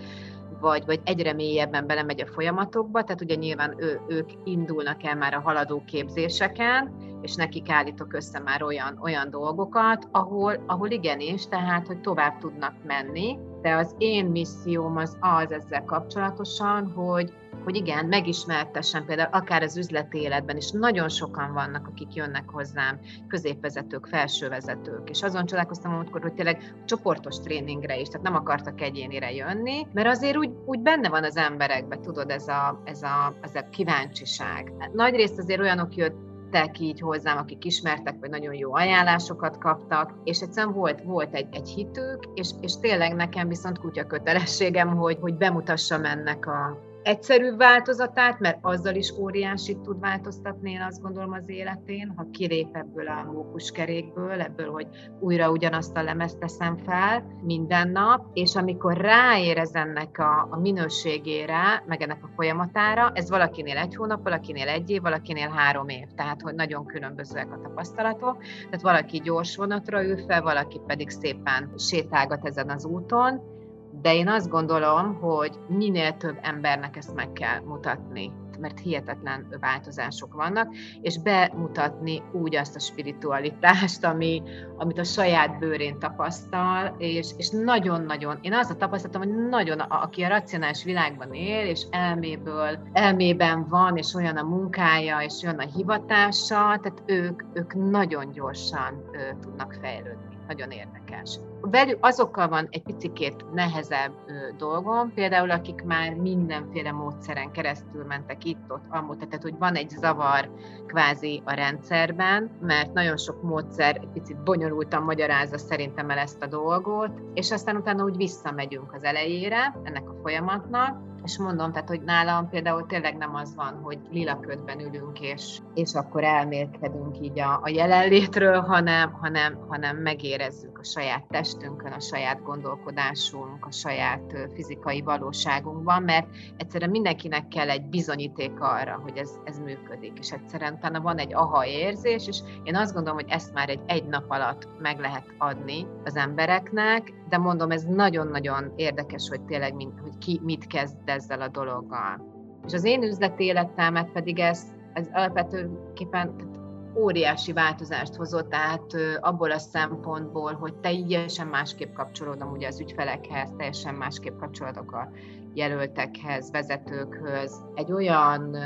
[0.61, 5.35] vagy, vagy egyre mélyebben belemegy a folyamatokba, tehát ugye nyilván ő, ők indulnak el már
[5.35, 11.87] a haladó képzéseken, és nekik állítok össze már olyan, olyan dolgokat, ahol, ahol igenis, tehát,
[11.87, 17.33] hogy tovább tudnak menni, de az én misszióm az az ezzel kapcsolatosan, hogy
[17.65, 20.71] hogy igen, megismertessen például akár az üzleti életben is.
[20.71, 27.41] Nagyon sokan vannak, akik jönnek hozzám, középvezetők, felsővezetők, és azon csodálkoztam amikor, hogy tényleg csoportos
[27.41, 32.01] tréningre is, tehát nem akartak egyénire jönni, mert azért úgy, úgy benne van az emberekben,
[32.01, 34.73] tudod, ez a, ez a, ez a kíváncsiság.
[34.93, 40.15] Nagy részt azért olyanok jött jöttek így hozzám, akik ismertek, vagy nagyon jó ajánlásokat kaptak,
[40.25, 45.19] és egyszerűen volt, volt egy, egy hitük, és, és tényleg nekem viszont kutya kötelességem, hogy,
[45.21, 51.33] hogy bemutassam ennek a, egyszerűbb változatát, mert azzal is óriásit tud változtatni, én azt gondolom
[51.33, 54.87] az életén, ha kilép ebből a mókuskerékből, ebből, hogy
[55.21, 61.83] újra ugyanazt a lemezt teszem fel minden nap, és amikor ráérez ennek a, a minőségére,
[61.87, 66.43] meg ennek a folyamatára, ez valakinél egy hónap, valakinél egy év, valakinél három év, tehát
[66.43, 72.47] hogy nagyon különbözőek a tapasztalatok, tehát valaki gyors vonatra ül fel, valaki pedig szépen sétálgat
[72.47, 73.52] ezen az úton,
[74.01, 80.35] de én azt gondolom, hogy minél több embernek ezt meg kell mutatni, mert hihetetlen változások
[80.35, 84.43] vannak, és bemutatni úgy azt a spiritualitást, ami,
[84.77, 90.23] amit a saját bőrén tapasztal, és, és nagyon-nagyon, én azt a tapasztalatom, hogy nagyon, aki
[90.23, 95.71] a racionális világban él, és elméből, elmében van, és olyan a munkája, és olyan a
[95.77, 101.39] hivatása, tehát ők, ők nagyon gyorsan ő, tudnak fejlődni nagyon érdekes.
[101.61, 104.13] Velük azokkal van egy picit nehezebb
[104.57, 110.51] dolgom, például akik már mindenféle módszeren keresztül mentek itt-ott, amúgy, tehát hogy van egy zavar
[110.87, 116.47] kvázi a rendszerben, mert nagyon sok módszer egy picit bonyolultan magyarázza szerintem el ezt a
[116.47, 122.03] dolgot, és aztán utána úgy visszamegyünk az elejére ennek a folyamatnak, és mondom, tehát, hogy
[122.03, 127.41] nálam például tényleg nem az van, hogy lila ködben ülünk, és, és akkor elmélkedünk így
[127.41, 134.49] a, a jelenlétről, hanem, hanem, hanem megérezzük a saját testünkön, a saját gondolkodásunk, a saját
[134.55, 140.73] fizikai valóságunkban, mert egyszerűen mindenkinek kell egy bizonyíték arra, hogy ez, ez működik, és egyszerűen
[140.73, 144.31] utána van egy aha érzés, és én azt gondolom, hogy ezt már egy egy nap
[144.31, 150.19] alatt meg lehet adni az embereknek, de mondom, ez nagyon-nagyon érdekes, hogy tényleg mint, hogy
[150.19, 152.31] ki mit kezd ezzel a dologgal.
[152.67, 156.51] És az én üzleti életemet pedig ez, ez alapvetőképpen
[156.97, 158.87] óriási változást hozott, tehát
[159.21, 165.11] abból a szempontból, hogy teljesen másképp kapcsolódom ugye az ügyfelekhez, teljesen másképp kapcsolódok a
[165.55, 167.65] jelöltekhez, vezetőkhöz.
[167.75, 168.57] Egy olyan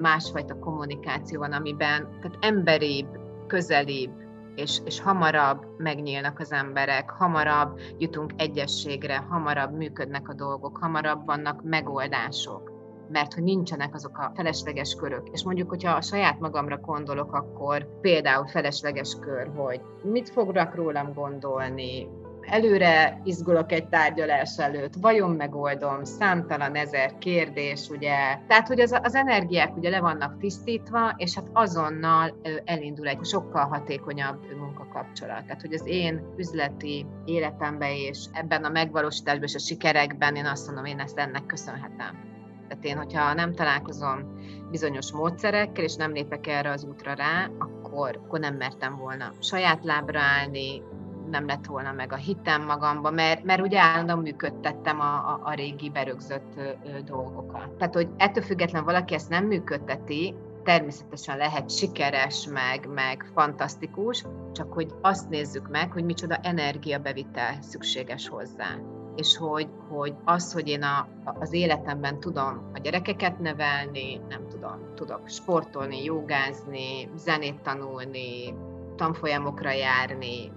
[0.00, 3.08] másfajta kommunikáció van, amiben tehát emberibb,
[3.46, 4.23] közelibb,
[4.54, 11.62] és, és hamarabb megnyílnak az emberek, hamarabb jutunk egyességre, hamarabb működnek a dolgok, hamarabb vannak
[11.62, 12.72] megoldások
[13.08, 15.28] mert hogy nincsenek azok a felesleges körök.
[15.32, 21.12] És mondjuk, hogyha a saját magamra gondolok, akkor például felesleges kör, hogy mit fognak rólam
[21.12, 22.08] gondolni,
[22.46, 28.38] előre izgulok egy tárgyalás előtt, vajon megoldom, számtalan ezer kérdés, ugye.
[28.48, 33.64] Tehát, hogy az, az energiák ugye le vannak tisztítva, és hát azonnal elindul egy sokkal
[33.64, 35.44] hatékonyabb munkakapcsolat.
[35.44, 40.66] Tehát, hogy az én üzleti életemben és ebben a megvalósításban és a sikerekben én azt
[40.66, 42.32] mondom, én ezt ennek köszönhetem.
[42.68, 44.38] Tehát én, hogyha nem találkozom
[44.70, 49.84] bizonyos módszerekkel, és nem lépek erre az útra rá, akkor, akkor nem mertem volna saját
[49.84, 50.82] lábra állni,
[51.30, 55.54] nem lett volna meg a hitem magamba, mert, mert ugye állandóan működtettem a, a, a
[55.54, 56.60] régi berögzött
[57.04, 57.70] dolgokat.
[57.70, 64.72] Tehát, hogy ettől független valaki ezt nem működteti, természetesen lehet sikeres, meg, meg fantasztikus, csak
[64.72, 68.76] hogy azt nézzük meg, hogy micsoda energiabevitel szükséges hozzá
[69.16, 74.94] és hogy, hogy az, hogy én a, az életemben tudom a gyerekeket nevelni, nem tudom,
[74.94, 78.54] tudok sportolni, jogázni, zenét tanulni,
[78.96, 80.52] tanfolyamokra járni,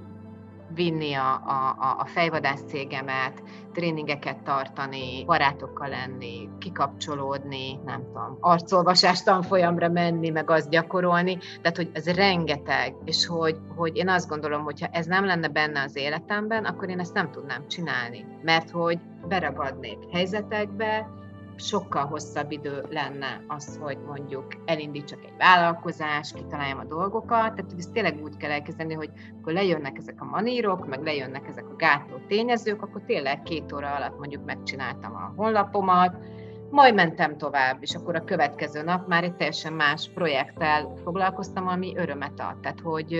[0.73, 9.89] vinni a, a, a fejvadász cégemet, tréningeket tartani, barátokkal lenni, kikapcsolódni, nem tudom, arcolvasás tanfolyamra
[9.89, 14.82] menni, meg azt gyakorolni, tehát hogy ez rengeteg, és hogy, hogy én azt gondolom, hogy
[14.82, 18.99] ha ez nem lenne benne az életemben, akkor én ezt nem tudnám csinálni, mert hogy
[19.27, 21.08] beragadnék helyzetekbe,
[21.60, 27.89] sokkal hosszabb idő lenne az, hogy mondjuk elindítsak egy vállalkozás, kitaláljam a dolgokat, tehát ez
[27.93, 32.17] tényleg úgy kell elkezdeni, hogy akkor lejönnek ezek a manírok, meg lejönnek ezek a gátló
[32.28, 36.15] tényezők, akkor tényleg két óra alatt mondjuk megcsináltam a honlapomat,
[36.69, 41.97] majd mentem tovább, és akkor a következő nap már egy teljesen más projekttel foglalkoztam, ami
[41.97, 42.60] örömet ad.
[42.62, 43.13] Tehát, hogy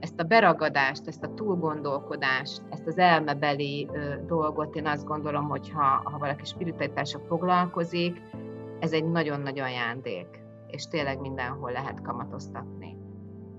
[0.00, 3.88] ezt a beragadást, ezt a túlgondolkodást, ezt az elmebeli
[4.26, 8.20] dolgot én azt gondolom, hogy ha, ha valaki spiritualitással foglalkozik,
[8.80, 12.96] ez egy nagyon-nagyon ajándék, és tényleg mindenhol lehet kamatoztatni.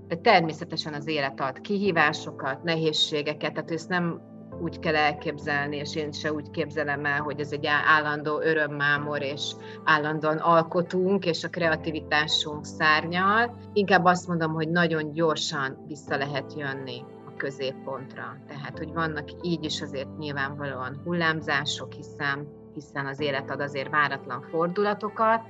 [0.08, 4.22] De természetesen az élet ad kihívásokat, nehézségeket, tehát ezt nem
[4.62, 9.52] úgy kell elképzelni, és én se úgy képzelem el, hogy ez egy állandó örömmámor, és
[9.84, 13.58] állandóan alkotunk, és a kreativitásunk szárnyal.
[13.74, 18.38] Inkább azt mondom, hogy nagyon gyorsan vissza lehet jönni a középpontra.
[18.48, 24.42] Tehát, hogy vannak így is azért nyilvánvalóan hullámzások, hiszen hiszen az élet ad azért váratlan
[24.42, 25.42] fordulatokat,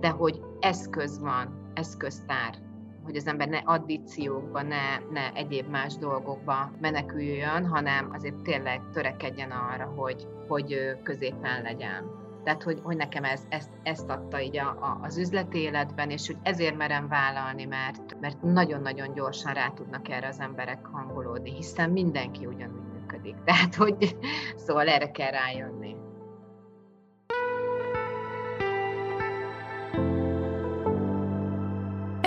[0.00, 2.69] de hogy eszköz van, eszköztár
[3.04, 9.50] hogy az ember ne addíciókba, ne, ne egyéb más dolgokba meneküljön, hanem azért tényleg törekedjen
[9.50, 12.18] arra, hogy, hogy középen legyen.
[12.44, 16.26] Tehát, hogy, hogy nekem ez, ezt, ezt adta így a, a, az üzleti életben, és
[16.26, 21.90] hogy ezért merem vállalni, mert, mert nagyon-nagyon gyorsan rá tudnak erre az emberek hangolódni, hiszen
[21.90, 23.36] mindenki ugyanúgy működik.
[23.44, 24.16] Tehát, hogy
[24.56, 25.96] szóval erre kell rájönni.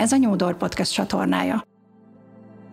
[0.03, 1.67] Ez a New Door Podcast csatornája.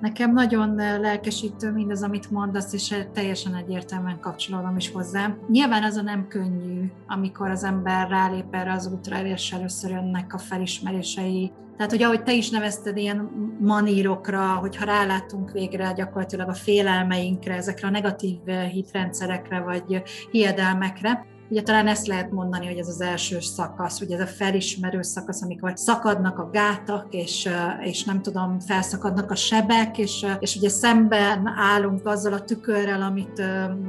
[0.01, 5.37] Nekem nagyon lelkesítő mindaz, amit mondasz, és teljesen egyértelműen kapcsolódom is hozzá.
[5.49, 10.35] Nyilván az a nem könnyű, amikor az ember rálép erre az útra, és először jönnek
[10.35, 11.53] a felismerései.
[11.77, 17.88] Tehát, hogy ahogy te is nevezted ilyen manírokra, hogyha rálátunk végre gyakorlatilag a félelmeinkre, ezekre
[17.88, 18.38] a negatív
[18.71, 24.21] hitrendszerekre vagy hiedelmekre, Ugye talán ezt lehet mondani, hogy ez az első szakasz, ugye ez
[24.21, 27.49] a felismerő szakasz, amikor szakadnak a gátak, és,
[27.81, 33.43] és nem tudom, felszakadnak a sebek, és, és ugye szemben állunk azzal a tükörrel, amit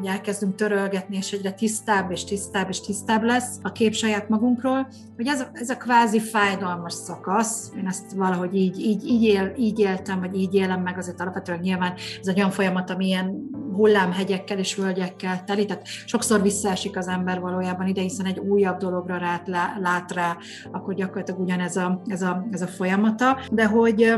[0.03, 5.27] elkezdünk törölgetni, és egyre tisztább, és tisztább, és tisztább lesz a kép saját magunkról, hogy
[5.27, 10.19] ez ez a kvázi fájdalmas szakasz, én ezt valahogy így, így, így, él, így éltem,
[10.19, 14.75] vagy így élem meg, azért alapvetően nyilván ez egy olyan folyamat, ami ilyen hullámhegyekkel és
[14.75, 19.47] völgyekkel teli, tehát sokszor visszaesik az ember valójában ide, hiszen egy újabb dologra rát,
[19.79, 20.37] lát rá,
[20.71, 24.13] akkor gyakorlatilag ugyanez a, ez a, ez a folyamata, de hogy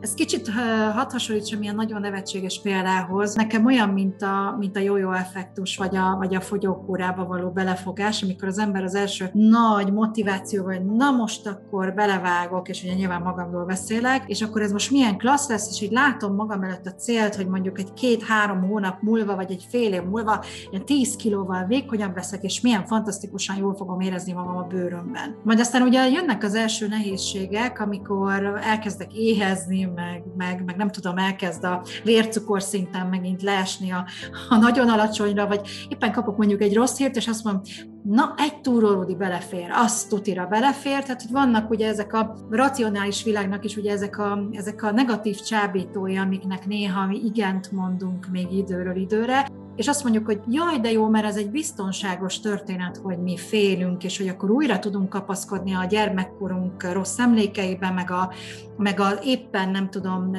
[0.00, 0.50] ez kicsit
[0.94, 3.34] hat hasonlítsam ilyen nagyon nevetséges példához.
[3.34, 8.22] Nekem olyan, mint a, mint a jó-jó effektus, vagy a, vagy a fogyókúrába való belefogás,
[8.22, 13.22] amikor az ember az első nagy motiváció, vagy na most akkor belevágok, és ugye nyilván
[13.22, 16.94] magamról beszélek, és akkor ez most milyen klassz lesz, és így látom magam előtt a
[16.94, 21.64] célt, hogy mondjuk egy két-három hónap múlva, vagy egy fél év múlva ilyen 10 kilóval
[21.64, 25.36] vékonyabb leszek, és milyen fantasztikusan jól fogom érezni magam a bőrömben.
[25.44, 31.18] Majd aztán ugye jönnek az első nehézségek, amikor elkezdek éhezni, meg, meg, meg nem tudom,
[31.18, 34.06] elkezd a vércukor szinten megint leesni a,
[34.48, 37.62] a nagyon alacsonyra, vagy éppen kapok mondjuk egy rossz hírt, és azt mondom,
[38.08, 43.64] na, egy túrórudi belefér, azt tutira belefér, tehát hogy vannak ugye ezek a racionális világnak
[43.64, 48.96] is ugye ezek a, ezek a negatív csábítói, amiknek néha mi igent mondunk még időről
[48.96, 53.36] időre, és azt mondjuk, hogy jaj, de jó, mert ez egy biztonságos történet, hogy mi
[53.36, 58.32] félünk, és hogy akkor újra tudunk kapaszkodni a gyermekkorunk rossz emlékeiben, meg a,
[58.76, 60.30] meg a éppen, nem tudom,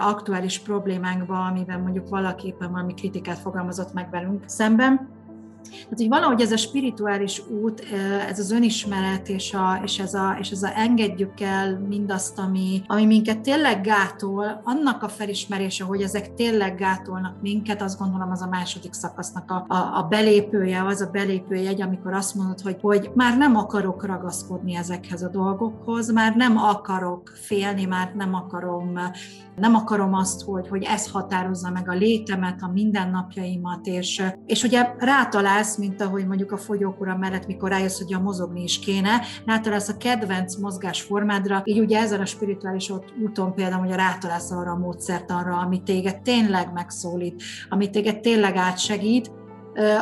[0.00, 5.11] aktuális problémánkba, amiben mondjuk valaki éppen valami kritikát fogalmazott meg velünk szemben.
[5.70, 7.82] Tehát, hogy valahogy ez a spirituális út,
[8.28, 12.82] ez az önismeret, és, a, és, ez, a, és ez a engedjük el mindazt, ami,
[12.86, 18.42] ami minket tényleg gátol, annak a felismerése, hogy ezek tényleg gátolnak minket, azt gondolom az
[18.42, 23.10] a második szakasznak a, a, a belépője, az a belépőjegy, amikor azt mondod, hogy, hogy
[23.14, 28.92] már nem akarok ragaszkodni ezekhez a dolgokhoz, már nem akarok félni, már nem akarom,
[29.56, 34.94] nem akarom azt, hogy, hogy ez határozza meg a létemet, a mindennapjaimat, és, és ugye
[34.98, 39.20] rátalál rátalálsz, mint ahogy mondjuk a fogyókúra mellett, mikor rájössz, hogy a mozogni is kéne,
[39.46, 42.90] rátalálsz a kedvenc mozgásformádra, így ugye ezen a spirituális
[43.22, 49.30] úton például, hogy rátalálsz arra a módszertanra, ami téged tényleg megszólít, ami téged tényleg átsegít,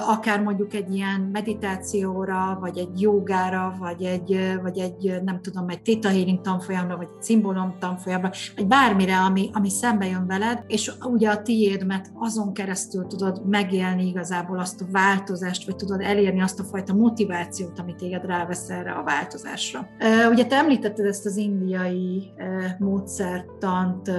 [0.08, 5.82] akár mondjuk egy ilyen meditációra, vagy egy jogára, vagy egy, vagy egy nem tudom, egy
[5.82, 10.92] theta healing tanfolyamra, vagy egy szimbólum tanfolyamra, vagy bármire, ami, ami szembe jön veled, és
[11.04, 16.60] ugye a tiédmet azon keresztül tudod megélni igazából azt a változást, vagy tudod elérni azt
[16.60, 19.88] a fajta motivációt, amit téged rávesz erre a változásra.
[20.30, 22.32] Ugye te említetted ezt az indiai
[22.78, 24.10] módszertant,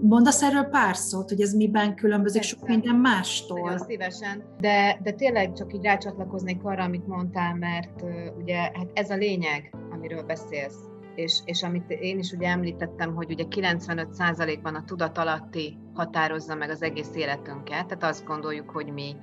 [0.00, 2.56] mondasz erről pár szót, hogy ez miben különbözik Persze.
[2.56, 3.60] sok minden mástól?
[3.60, 8.02] Nagyon szívesen, de de, tényleg csak így rácsatlakoznék arra, amit mondtál, mert
[8.36, 10.78] ugye hát ez a lényeg, amiről beszélsz.
[11.14, 16.70] És, és amit én is ugye említettem, hogy ugye 95%-ban a tudat alatti határozza meg
[16.70, 19.16] az egész életünket, tehát azt gondoljuk, hogy mi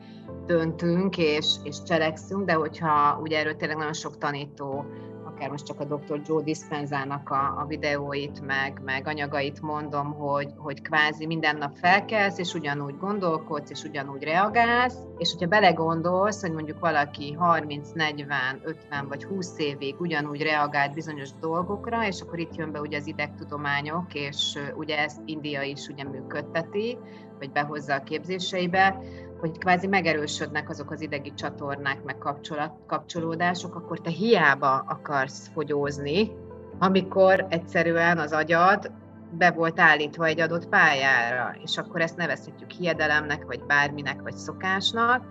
[0.45, 4.86] döntünk és, és cselekszünk, de hogyha ugye erről tényleg nagyon sok tanító
[5.33, 6.21] akár most csak a dr.
[6.25, 12.38] Joe Dispenzának a, a videóit, meg, meg anyagait mondom, hogy, hogy kvázi minden nap felkelsz,
[12.38, 19.07] és ugyanúgy gondolkodsz, és ugyanúgy reagálsz, és hogyha belegondolsz, hogy mondjuk valaki 30, 40, 50
[19.07, 24.13] vagy 20 évig ugyanúgy reagált bizonyos dolgokra, és akkor itt jön be ugye az idegtudományok,
[24.13, 26.97] és ugye ezt India is ugye működteti,
[27.39, 28.99] vagy behozza a képzéseibe,
[29.43, 36.31] hogy kvázi megerősödnek azok az idegi csatornák, meg kapcsolat, kapcsolódások, akkor te hiába akarsz fogyózni,
[36.79, 38.91] amikor egyszerűen az agyad
[39.37, 45.25] be volt állítva egy adott pályára, és akkor ezt nevezhetjük hiedelemnek, vagy bárminek, vagy szokásnak.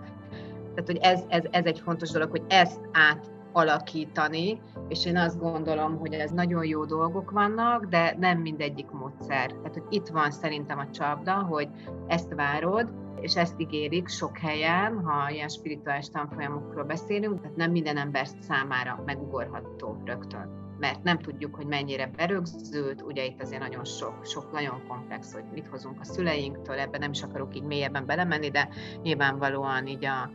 [0.75, 5.97] Tehát, hogy ez, ez, ez egy fontos dolog, hogy ezt átalakítani, és én azt gondolom,
[5.97, 9.51] hogy ez nagyon jó dolgok vannak, de nem mindegyik módszer.
[9.51, 11.69] Tehát, hogy itt van szerintem a csapda, hogy
[12.07, 17.97] ezt várod, és ezt ígérik sok helyen, ha ilyen spirituális tanfolyamokról beszélünk, tehát nem minden
[17.97, 24.25] ember számára megugorható rögtön mert nem tudjuk, hogy mennyire berögzült, ugye itt azért nagyon sok,
[24.25, 28.49] sok nagyon komplex, hogy mit hozunk a szüleinktől, ebben nem is akarok így mélyebben belemenni,
[28.49, 28.69] de
[29.01, 30.29] nyilvánvalóan így a,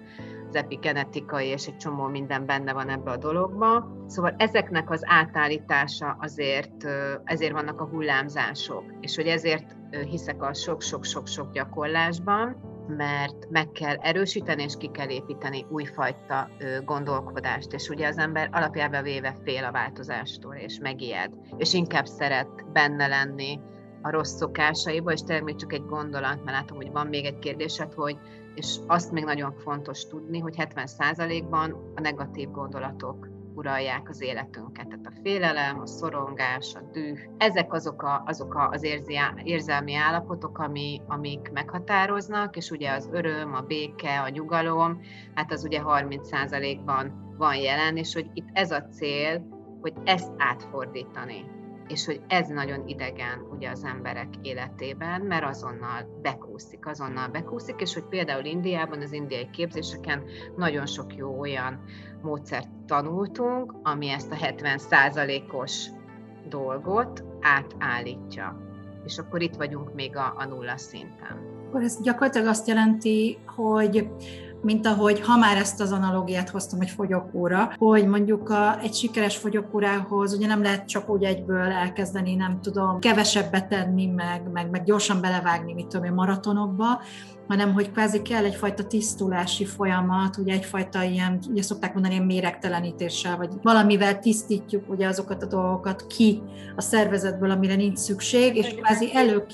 [0.49, 3.97] az epigenetikai és egy csomó minden benne van ebbe a dologba.
[4.07, 6.84] Szóval ezeknek az átállítása azért,
[7.24, 9.76] ezért vannak a hullámzások, és hogy ezért
[10.11, 16.51] hiszek a sok-sok-sok-sok gyakorlásban, mert meg kell erősíteni és ki kell építeni újfajta
[16.84, 22.72] gondolkodást, és ugye az ember alapjában véve fél a változástól, és megijed, és inkább szeret
[22.72, 23.61] benne lenni
[24.03, 27.39] a rossz szokásaiba, és tényleg még csak egy gondolat, mert látom, hogy van még egy
[27.39, 28.18] kérdésed, hogy,
[28.55, 33.27] és azt még nagyon fontos tudni, hogy 70%-ban a negatív gondolatok
[33.59, 34.88] uralják az életünket.
[34.88, 40.59] Tehát a félelem, a szorongás, a düh, ezek azok, a, azok az érzi, érzelmi állapotok,
[40.59, 45.00] ami, amik meghatároznak, és ugye az öröm, a béke, a nyugalom,
[45.34, 49.48] hát az ugye 30%-ban van jelen, és hogy itt ez a cél,
[49.80, 51.57] hogy ezt átfordítani
[51.89, 57.95] és hogy ez nagyon idegen ugye az emberek életében, mert azonnal bekúszik, azonnal bekúszik, és
[57.95, 60.22] hogy például Indiában, az indiai képzéseken
[60.57, 61.82] nagyon sok jó olyan
[62.22, 65.86] módszert tanultunk, ami ezt a 70%-os
[66.49, 68.66] dolgot átállítja.
[69.05, 71.57] És akkor itt vagyunk még a, a nulla szinten.
[71.68, 74.11] Akkor ez gyakorlatilag azt jelenti, hogy
[74.62, 79.36] mint ahogy, ha már ezt az analógiát hoztam egy fogyókúra, hogy mondjuk a, egy sikeres
[79.36, 84.84] fogyókúrához ugye nem lehet csak úgy egyből elkezdeni, nem tudom, kevesebbet tenni, meg, meg, meg
[84.84, 87.02] gyorsan belevágni, mit tudom én, maratonokba,
[87.48, 93.36] hanem hogy kvázi kell egyfajta tisztulási folyamat, ugye egyfajta ilyen, ugye szokták mondani, ilyen méregtelenítéssel,
[93.36, 96.42] vagy valamivel tisztítjuk ugye azokat a dolgokat ki
[96.76, 99.46] a szervezetből, amire nincs szükség, és kvázi elő,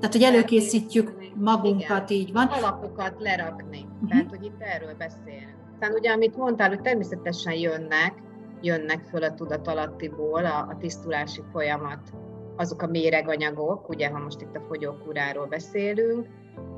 [0.00, 2.22] tehát hogy előkészítjük magunkat, Igen.
[2.22, 2.46] így van.
[2.46, 4.08] Alapokat lerakni, uh-huh.
[4.08, 5.56] tehát hogy itt erről beszélünk.
[5.72, 8.14] Aztán ugye, amit mondtál, hogy természetesen jönnek,
[8.60, 12.12] jönnek föl a tudatalattiból a, a tisztulási folyamat,
[12.56, 16.26] azok a méreganyagok, ugye, ha most itt a fogyókúráról beszélünk,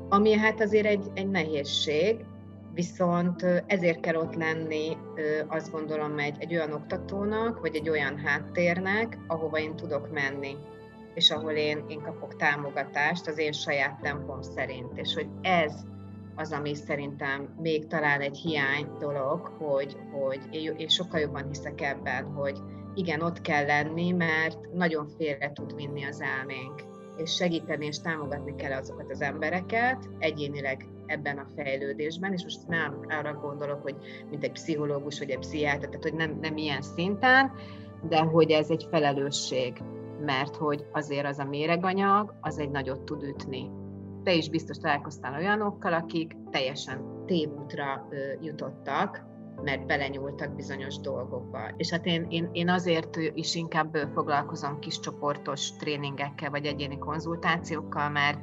[0.09, 2.25] ami hát azért egy, egy nehézség,
[2.73, 4.97] viszont ezért kell ott lenni,
[5.47, 10.55] azt gondolom, egy, egy olyan oktatónak, vagy egy olyan háttérnek, ahova én tudok menni,
[11.15, 15.73] és ahol én, én kapok támogatást az én saját tempom szerint, és hogy ez
[16.35, 20.39] az, ami szerintem még talán egy hiány dolog, hogy, hogy
[20.77, 22.59] én sokkal jobban hiszek ebben, hogy
[22.95, 26.83] igen, ott kell lenni, mert nagyon félre tud vinni az elménk.
[27.17, 33.05] És segíteni és támogatni kell azokat az embereket egyénileg ebben a fejlődésben, és most nem
[33.09, 33.95] arra gondolok, hogy
[34.29, 37.51] mint egy pszichológus vagy egy pszichiáter, tehát hogy nem, nem ilyen szinten,
[38.09, 39.73] de hogy ez egy felelősség,
[40.25, 43.71] mert hogy azért az a méreganyag, az egy nagyot tud ütni.
[44.23, 48.07] Te is biztos találkoztál olyanokkal, akik teljesen tévútra
[48.41, 49.23] jutottak,
[49.63, 51.59] mert belenyúltak bizonyos dolgokba.
[51.77, 58.09] És hát én, én, én azért is inkább foglalkozom kis csoportos tréningekkel, vagy egyéni konzultációkkal,
[58.09, 58.39] mert,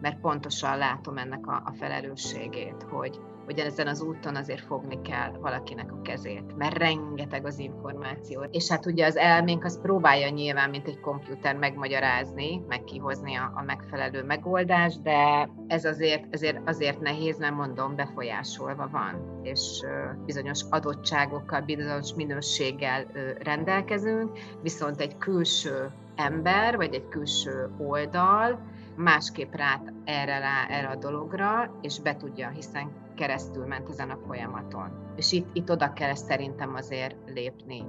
[0.00, 5.30] mert pontosan látom ennek a, a felelősségét, hogy, hogy ezen az úton azért fogni kell
[5.40, 8.42] valakinek a kezét, mert rengeteg az információ.
[8.50, 13.52] És hát ugye az elménk az próbálja nyilván, mint egy komputer megmagyarázni, meg kihozni a,
[13.54, 19.82] a megfelelő megoldást, de ez azért, ezért azért nehéz, nem mondom, befolyásolva van, és
[20.24, 23.06] bizonyos adottságokkal, bizonyos minőséggel
[23.38, 30.96] rendelkezünk, viszont egy külső ember, vagy egy külső oldal másképp rát erre, rá, erre a
[30.96, 34.90] dologra, és be tudja, hiszen keresztül ment ezen a folyamaton.
[35.16, 37.84] És itt, itt oda kell szerintem azért lépni,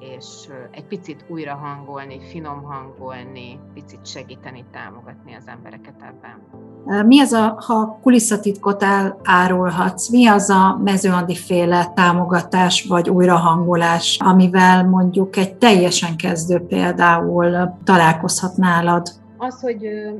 [0.00, 6.66] és egy picit újra hangolni, finom hangolni, picit segíteni, támogatni az embereket ebben.
[7.06, 14.88] Mi az a, ha kulisszatitkot elárulhatsz, mi az a mezőandi féle támogatás vagy újrahangolás, amivel
[14.88, 19.08] mondjuk egy teljesen kezdő például találkozhat nálad?
[19.40, 19.78] Az, hogy,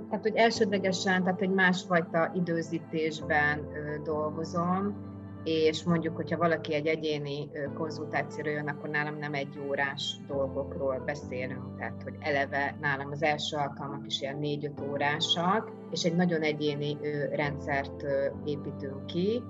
[0.09, 3.66] tehát, hogy elsődlegesen, tehát egy másfajta időzítésben
[4.05, 5.07] dolgozom,
[5.45, 11.77] és mondjuk, hogyha valaki egy egyéni konzultációra jön, akkor nálam nem egy órás dolgokról beszélünk,
[11.79, 16.97] tehát hogy eleve nálam az első alkalmak is ilyen négy-öt órásak, és egy nagyon egyéni
[17.33, 18.05] rendszert
[18.45, 19.43] építünk ki,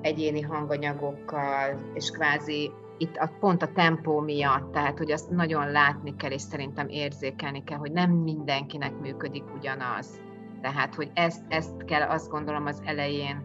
[0.00, 6.16] egyéni hanganyagokkal, és kvázi itt a, pont a tempó miatt, tehát hogy azt nagyon látni
[6.16, 10.20] kell, és szerintem érzékelni kell, hogy nem mindenkinek működik ugyanaz.
[10.60, 13.44] Tehát, hogy ezt, ezt kell azt gondolom az elején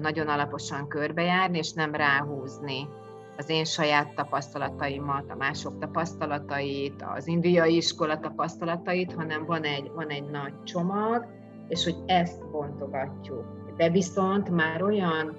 [0.00, 2.88] nagyon alaposan körbejárni, és nem ráhúzni
[3.36, 10.08] az én saját tapasztalataimat, a mások tapasztalatait, az indiai iskola tapasztalatait, hanem van egy, van
[10.08, 11.26] egy nagy csomag,
[11.68, 13.44] és hogy ezt bontogatjuk.
[13.76, 15.36] De viszont már olyan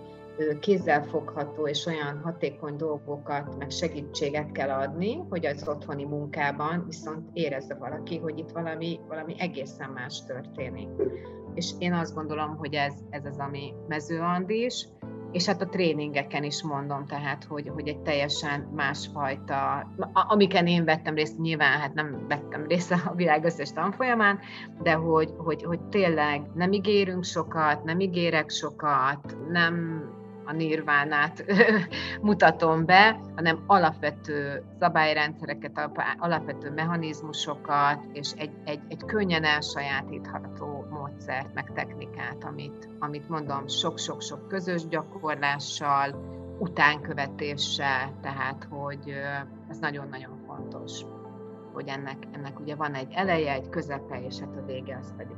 [0.59, 7.75] kézzelfogható és olyan hatékony dolgokat, meg segítséget kell adni, hogy az otthoni munkában viszont érezze
[7.75, 10.89] valaki, hogy itt valami, valami egészen más történik.
[11.53, 14.87] És én azt gondolom, hogy ez, ez az, ami mezőandis,
[15.35, 21.15] és hát a tréningeken is mondom, tehát, hogy, hogy egy teljesen másfajta, amiken én vettem
[21.15, 24.39] részt, nyilván hát nem vettem részt a világ összes tanfolyamán,
[24.81, 30.03] de hogy, hogy, hogy tényleg nem ígérünk sokat, nem ígérek sokat, nem
[30.45, 31.45] a nirvánát
[32.21, 41.71] mutatom be, hanem alapvető szabályrendszereket, alapvető mechanizmusokat, és egy, egy, egy könnyen elsajátítható módszert, meg
[41.73, 49.13] technikát, amit, amit mondom, sok-sok-sok közös gyakorlással, utánkövetéssel, tehát hogy
[49.69, 51.01] ez nagyon-nagyon fontos,
[51.73, 55.35] hogy ennek, ennek ugye van egy eleje, egy közepe, és hát a vége az pedig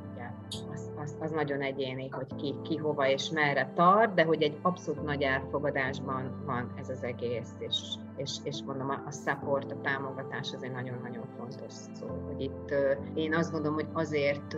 [0.73, 4.57] az, az, az nagyon egyéni, hogy ki, ki hova és merre tart, de hogy egy
[4.61, 7.77] abszolút nagy elfogadásban van ez az egész, és,
[8.15, 12.73] és, és mondom, a support, a támogatás az egy nagyon-nagyon fontos szó, hogy itt
[13.13, 14.55] én azt gondolom, hogy azért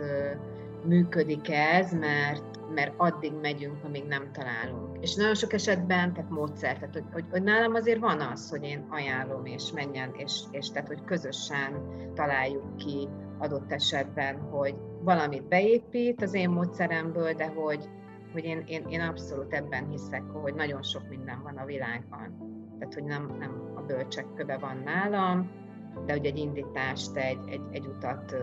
[0.84, 4.96] működik ez, mert, mert addig megyünk, amíg nem találunk.
[5.00, 8.62] És nagyon sok esetben, tehát módszer, tehát hogy, hogy, hogy nálam azért van az, hogy
[8.64, 11.82] én ajánlom, és menjen, és, és tehát, hogy közösen
[12.14, 13.08] találjuk ki
[13.40, 17.88] adott esetben, hogy valamit beépít az én módszeremből, de hogy,
[18.32, 22.48] hogy én, én, én abszolút ebben hiszek, hogy nagyon sok minden van a világban.
[22.78, 25.50] Tehát, hogy nem, nem a bölcsek köve van nálam,
[26.06, 28.36] de hogy egy indítást, egy, egy, egy utat,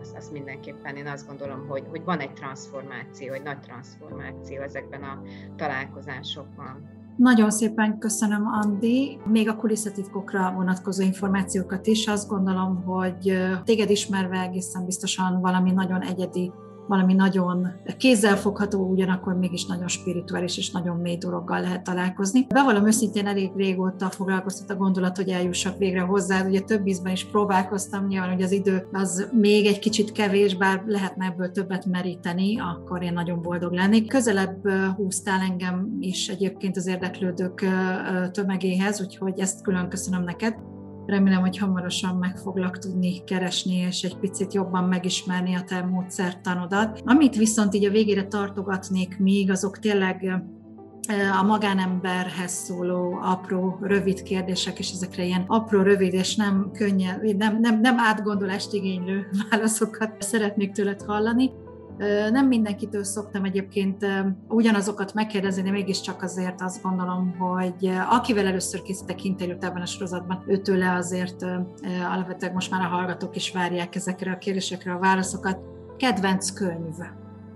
[0.00, 5.02] az, az mindenképpen én azt gondolom, hogy, hogy van egy transformáció, egy nagy transformáció ezekben
[5.02, 5.22] a
[5.56, 7.02] találkozásokban.
[7.16, 9.18] Nagyon szépen köszönöm, Andi.
[9.26, 12.06] Még a kulisszatitkokra vonatkozó információkat is.
[12.06, 13.32] Azt gondolom, hogy
[13.64, 16.52] téged ismerve egészen biztosan valami nagyon egyedi
[16.86, 17.68] valami nagyon
[17.98, 22.46] kézzelfogható, ugyanakkor mégis nagyon spirituális és nagyon mély dologgal lehet találkozni.
[22.48, 26.46] Bevallom őszintén elég régóta foglalkoztat a gondolat, hogy eljussak végre hozzá.
[26.46, 30.82] Ugye több ízben is próbálkoztam, nyilván, hogy az idő az még egy kicsit kevés, bár
[30.86, 34.08] lehetne ebből többet meríteni, akkor én nagyon boldog lennék.
[34.08, 37.64] Közelebb húztál engem is egyébként az érdeklődők
[38.32, 40.54] tömegéhez, úgyhogy ezt külön köszönöm neked.
[41.06, 47.02] Remélem, hogy hamarosan meg foglak tudni keresni, és egy picit jobban megismerni a te módszertanodat.
[47.04, 50.42] Amit viszont így a végére tartogatnék még, azok tényleg
[51.40, 57.60] a magánemberhez szóló apró, rövid kérdések, és ezekre ilyen apró, rövid és nem könnyen, nem,
[57.60, 61.50] nem, nem átgondolást igénylő válaszokat szeretnék tőled hallani.
[62.30, 64.06] Nem mindenkitől szoktam egyébként
[64.48, 70.44] ugyanazokat megkérdezni, de mégiscsak azért azt gondolom, hogy akivel először készítek interjút ebben a sorozatban,
[70.46, 71.42] őtőle azért
[72.12, 75.58] alapvetően most már a hallgatók is várják ezekre a kérdésekre a válaszokat.
[75.96, 76.96] Kedvenc könyv?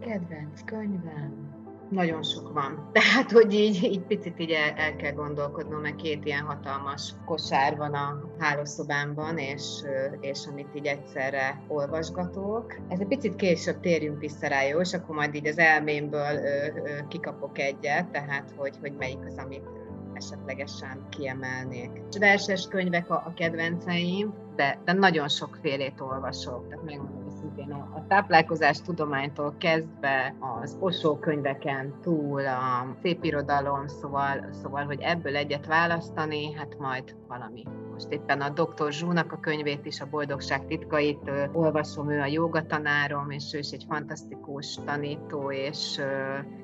[0.01, 1.47] Kedvenc könyvem?
[1.91, 2.89] Nagyon sok van.
[2.93, 7.76] Tehát, hogy így, így picit így el, el kell gondolkodnom, mert két ilyen hatalmas kosár
[7.76, 9.82] van a hálószobámban, és,
[10.20, 12.74] és amit így egyszerre olvasgatok.
[12.89, 14.80] Ez egy picit később térjünk vissza rá, jó?
[14.80, 19.36] És akkor majd így az elmémből ö, ö, kikapok egyet, tehát hogy, hogy melyik az,
[19.36, 19.68] amit
[20.12, 21.91] esetlegesen kiemelnék.
[22.18, 26.68] Verses könyvek a, a kedvenceim, de, de nagyon sokfélét olvasok.
[26.68, 27.28] Tehát megmondom
[27.59, 35.01] őszintén, a, a táplálkozás tudománytól kezdve az Osó könyveken túl, a szépirodalom, szóval, szóval, hogy
[35.01, 37.65] ebből egyet választani, hát majd valami.
[37.93, 38.93] Most éppen a Dr.
[38.93, 43.71] Zsúnak a könyvét is, a Boldogság titkait olvasom, ő a joga tanárom, és ő is
[43.71, 45.99] egy fantasztikus tanító, és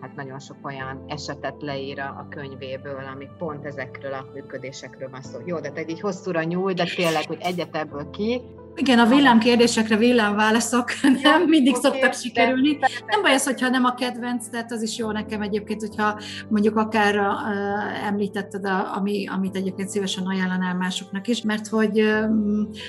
[0.01, 5.39] hát nagyon sok olyan esetet leír a könyvéből, ami pont ezekről a működésekről van szó.
[5.45, 8.43] Jó, de egy így hosszúra nyúl, de tényleg, hogy egyet ebből ki,
[8.77, 10.91] Igen, a villám kérdésekre villám válaszok
[11.23, 12.79] nem ja, mindig okay, szoktak sikerülni.
[13.07, 16.77] Nem baj az, hogyha nem a kedvenc, tehát az is jó nekem egyébként, hogyha mondjuk
[16.77, 22.21] akár uh, említetted, a, ami, amit egyébként szívesen ajánlanál másoknak is, mert hogy uh,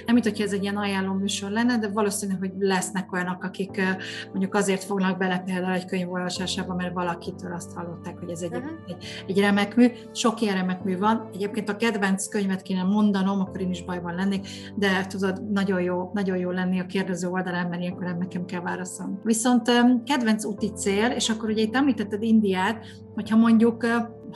[0.05, 3.71] nem mint hogyha ez egy ilyen ajánló műsor lenne, de valószínű, hogy lesznek olyanok, akik
[3.77, 8.41] uh, mondjuk azért fognak bele például egy könyv olvasásába, mert valakitől azt hallották, hogy ez
[8.41, 8.71] egy, uh-huh.
[8.88, 9.88] egy, egy remek mű.
[10.13, 11.29] Sok ilyen remek mű van.
[11.33, 16.11] Egyébként a kedvenc könyvet kéne mondanom, akkor én is bajban lennék, de tudod, nagyon jó,
[16.13, 19.17] nagyon jó lenni a kérdező oldalán, mert ilyenkor nem nekem kell válaszolni.
[19.23, 19.71] Viszont
[20.05, 23.86] kedvenc úti cél, és akkor ugye itt említetted Indiát, hogyha mondjuk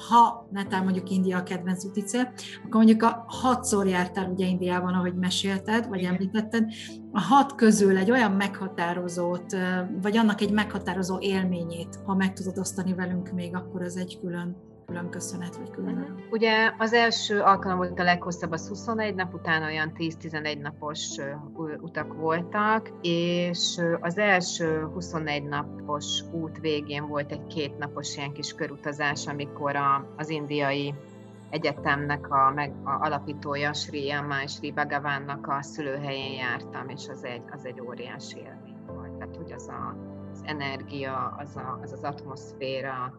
[0.10, 4.94] ha netán mondjuk India a kedvenc úti cél, akkor mondjuk a hatszor jártál ugye Indiában,
[4.94, 6.66] ahogy mesélted, vagy említetted,
[7.12, 9.56] a hat közül egy olyan meghatározót,
[10.02, 14.56] vagy annak egy meghatározó élményét, ha meg tudod osztani velünk még, akkor az egy külön
[14.90, 16.18] külön köszönet, vagy külön uh-huh.
[16.32, 21.16] Ugye az első alkalom volt a leghosszabb, az 21 nap, utána olyan 10-11 napos
[21.82, 29.28] utak voltak, és az első 21 napos út végén volt egy kétnapos ilyen kis körutazás,
[29.28, 30.94] amikor a, az indiai
[31.50, 37.24] egyetemnek a, meg, a alapítója, Sri Yama és Sri Bhagavannak a szülőhelyén jártam, és az
[37.24, 39.12] egy, az egy óriási élmény volt.
[39.12, 39.96] Tehát, hogy az a,
[40.32, 43.14] az energia, az, a, az az atmoszféra,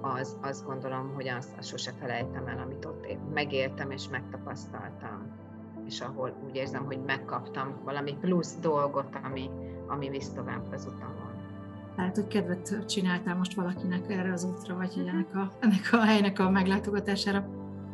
[0.00, 5.26] az, azt gondolom, hogy azt, azt sose felejtem el, amit ott én megéltem és megtapasztaltam,
[5.86, 9.50] és ahol úgy érzem, hogy megkaptam valami plusz dolgot, ami,
[9.86, 11.30] ami visz tovább az utamon.
[11.96, 15.08] Tehát, hogy kedvet csináltál most valakinek erre az útra, vagy mhm.
[15.08, 17.48] ennek a, ennek a helynek a meglátogatására.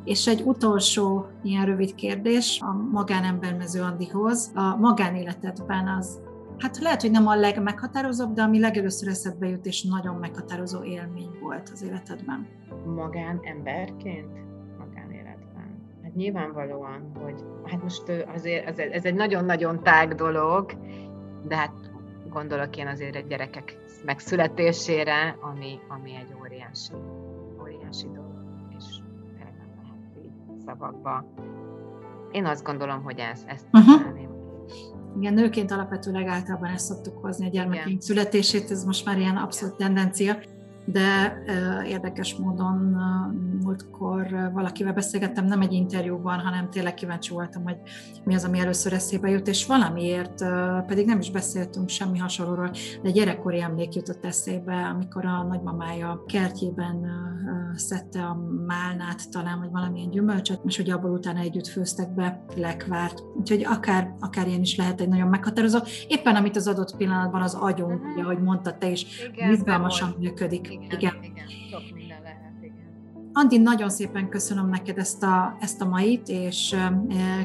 [0.05, 4.51] És egy utolsó ilyen rövid kérdés a magánember mező Andihoz.
[4.55, 6.21] A magánéletedben az
[6.59, 11.39] Hát lehet, hogy nem a legmeghatározóbb, de ami legelőször eszedbe jut, és nagyon meghatározó élmény
[11.41, 12.47] volt az életedben.
[12.85, 14.39] Magán emberként?
[14.79, 15.99] Magánéletben.
[16.03, 18.03] Hát nyilvánvalóan, hogy hát most
[18.35, 20.73] azért ez, ez egy nagyon-nagyon tág dolog,
[21.49, 21.73] de hát
[22.31, 26.93] gondolok én azért egy gyerekek megszületésére, ami, ami egy óriási,
[27.61, 28.35] óriási dolog,
[28.79, 28.85] és
[29.39, 31.25] nem lehet így szavakba.
[32.33, 34.26] Én azt gondolom, hogy ez, ezt uh-huh.
[35.19, 39.77] Igen, nőként alapvetőleg általában ezt szoktuk hozni a gyermekeink születését, ez most már ilyen abszolút
[39.77, 40.39] tendencia
[40.87, 41.43] de
[41.87, 42.97] érdekes módon
[43.62, 47.76] múltkor valakivel beszélgettem, nem egy interjúban, hanem tényleg kíváncsi voltam, hogy
[48.24, 50.45] mi az, ami először eszébe jut, és valamiért,
[50.87, 52.70] pedig nem is beszéltünk semmi hasonlóról,
[53.03, 57.07] de gyerekkori emlék jutott eszébe, amikor a nagymamája kertjében
[57.74, 63.22] szedte a málnát talán, vagy valamilyen gyümölcsöt, és hogy abból utána együtt főztek be lekvárt.
[63.37, 65.78] Úgyhogy akár, akár ilyen is lehet egy nagyon meghatározó.
[66.09, 68.12] Éppen amit az adott pillanatban az agyunk, uh-huh.
[68.12, 70.76] ugye, ahogy mondta te is, izgalmasan működik.
[70.83, 71.22] Igen, igen.
[71.22, 71.49] igen.
[71.70, 72.46] Sok minden lehet.
[73.39, 76.76] Andi, nagyon szépen köszönöm neked ezt a, ezt a mait, és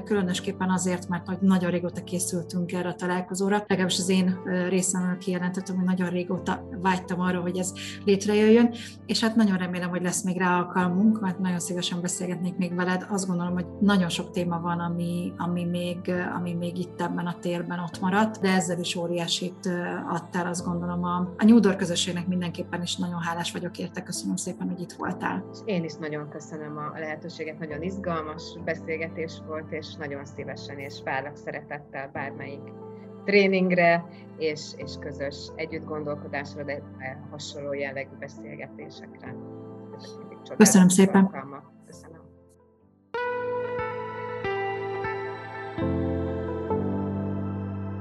[0.04, 3.64] különösképpen azért, mert nagyon régóta készültünk erre a találkozóra.
[3.68, 4.38] Legalábbis az én
[4.70, 7.74] részemről kijelentettem, hogy nagyon régóta vágytam arra, hogy ez
[8.06, 8.74] létrejöjjön,
[9.06, 13.06] és hát nagyon remélem, hogy lesz még rá alkalmunk, mert nagyon szívesen beszélgetnék még veled.
[13.10, 17.40] Azt gondolom, hogy nagyon sok téma van, ami, ami, még, ami még itt ebben a
[17.40, 19.70] térben ott maradt, de ezzel is óriásit
[20.10, 24.04] adtál, azt gondolom a, a New közösségnek mindenképpen is nagyon hálás vagyok érte.
[24.04, 25.44] Köszönöm szépen, hogy itt voltál.
[25.66, 31.02] Én én is nagyon köszönöm a lehetőséget, nagyon izgalmas beszélgetés volt, és nagyon szívesen és
[31.04, 32.62] várlak szeretettel bármelyik
[33.26, 34.06] tréningre
[34.38, 36.82] és, és közös együtt gondolkodásra, de
[37.32, 39.36] hasonló jellegű beszélgetésekre.
[40.58, 41.30] Köszönöm szépen.
[41.86, 42.22] Köszönöm.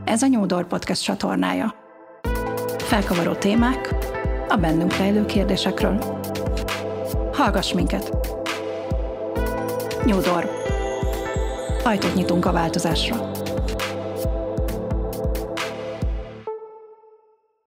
[0.05, 1.75] Ez a Nyúdor Podcast csatornája.
[2.79, 3.95] Felkavaró témák
[4.49, 6.20] a bennünk rejlő kérdésekről.
[7.41, 8.17] Hallgass minket!
[10.05, 10.51] Nyúdor.
[11.85, 13.30] Ajtót nyitunk a változásra.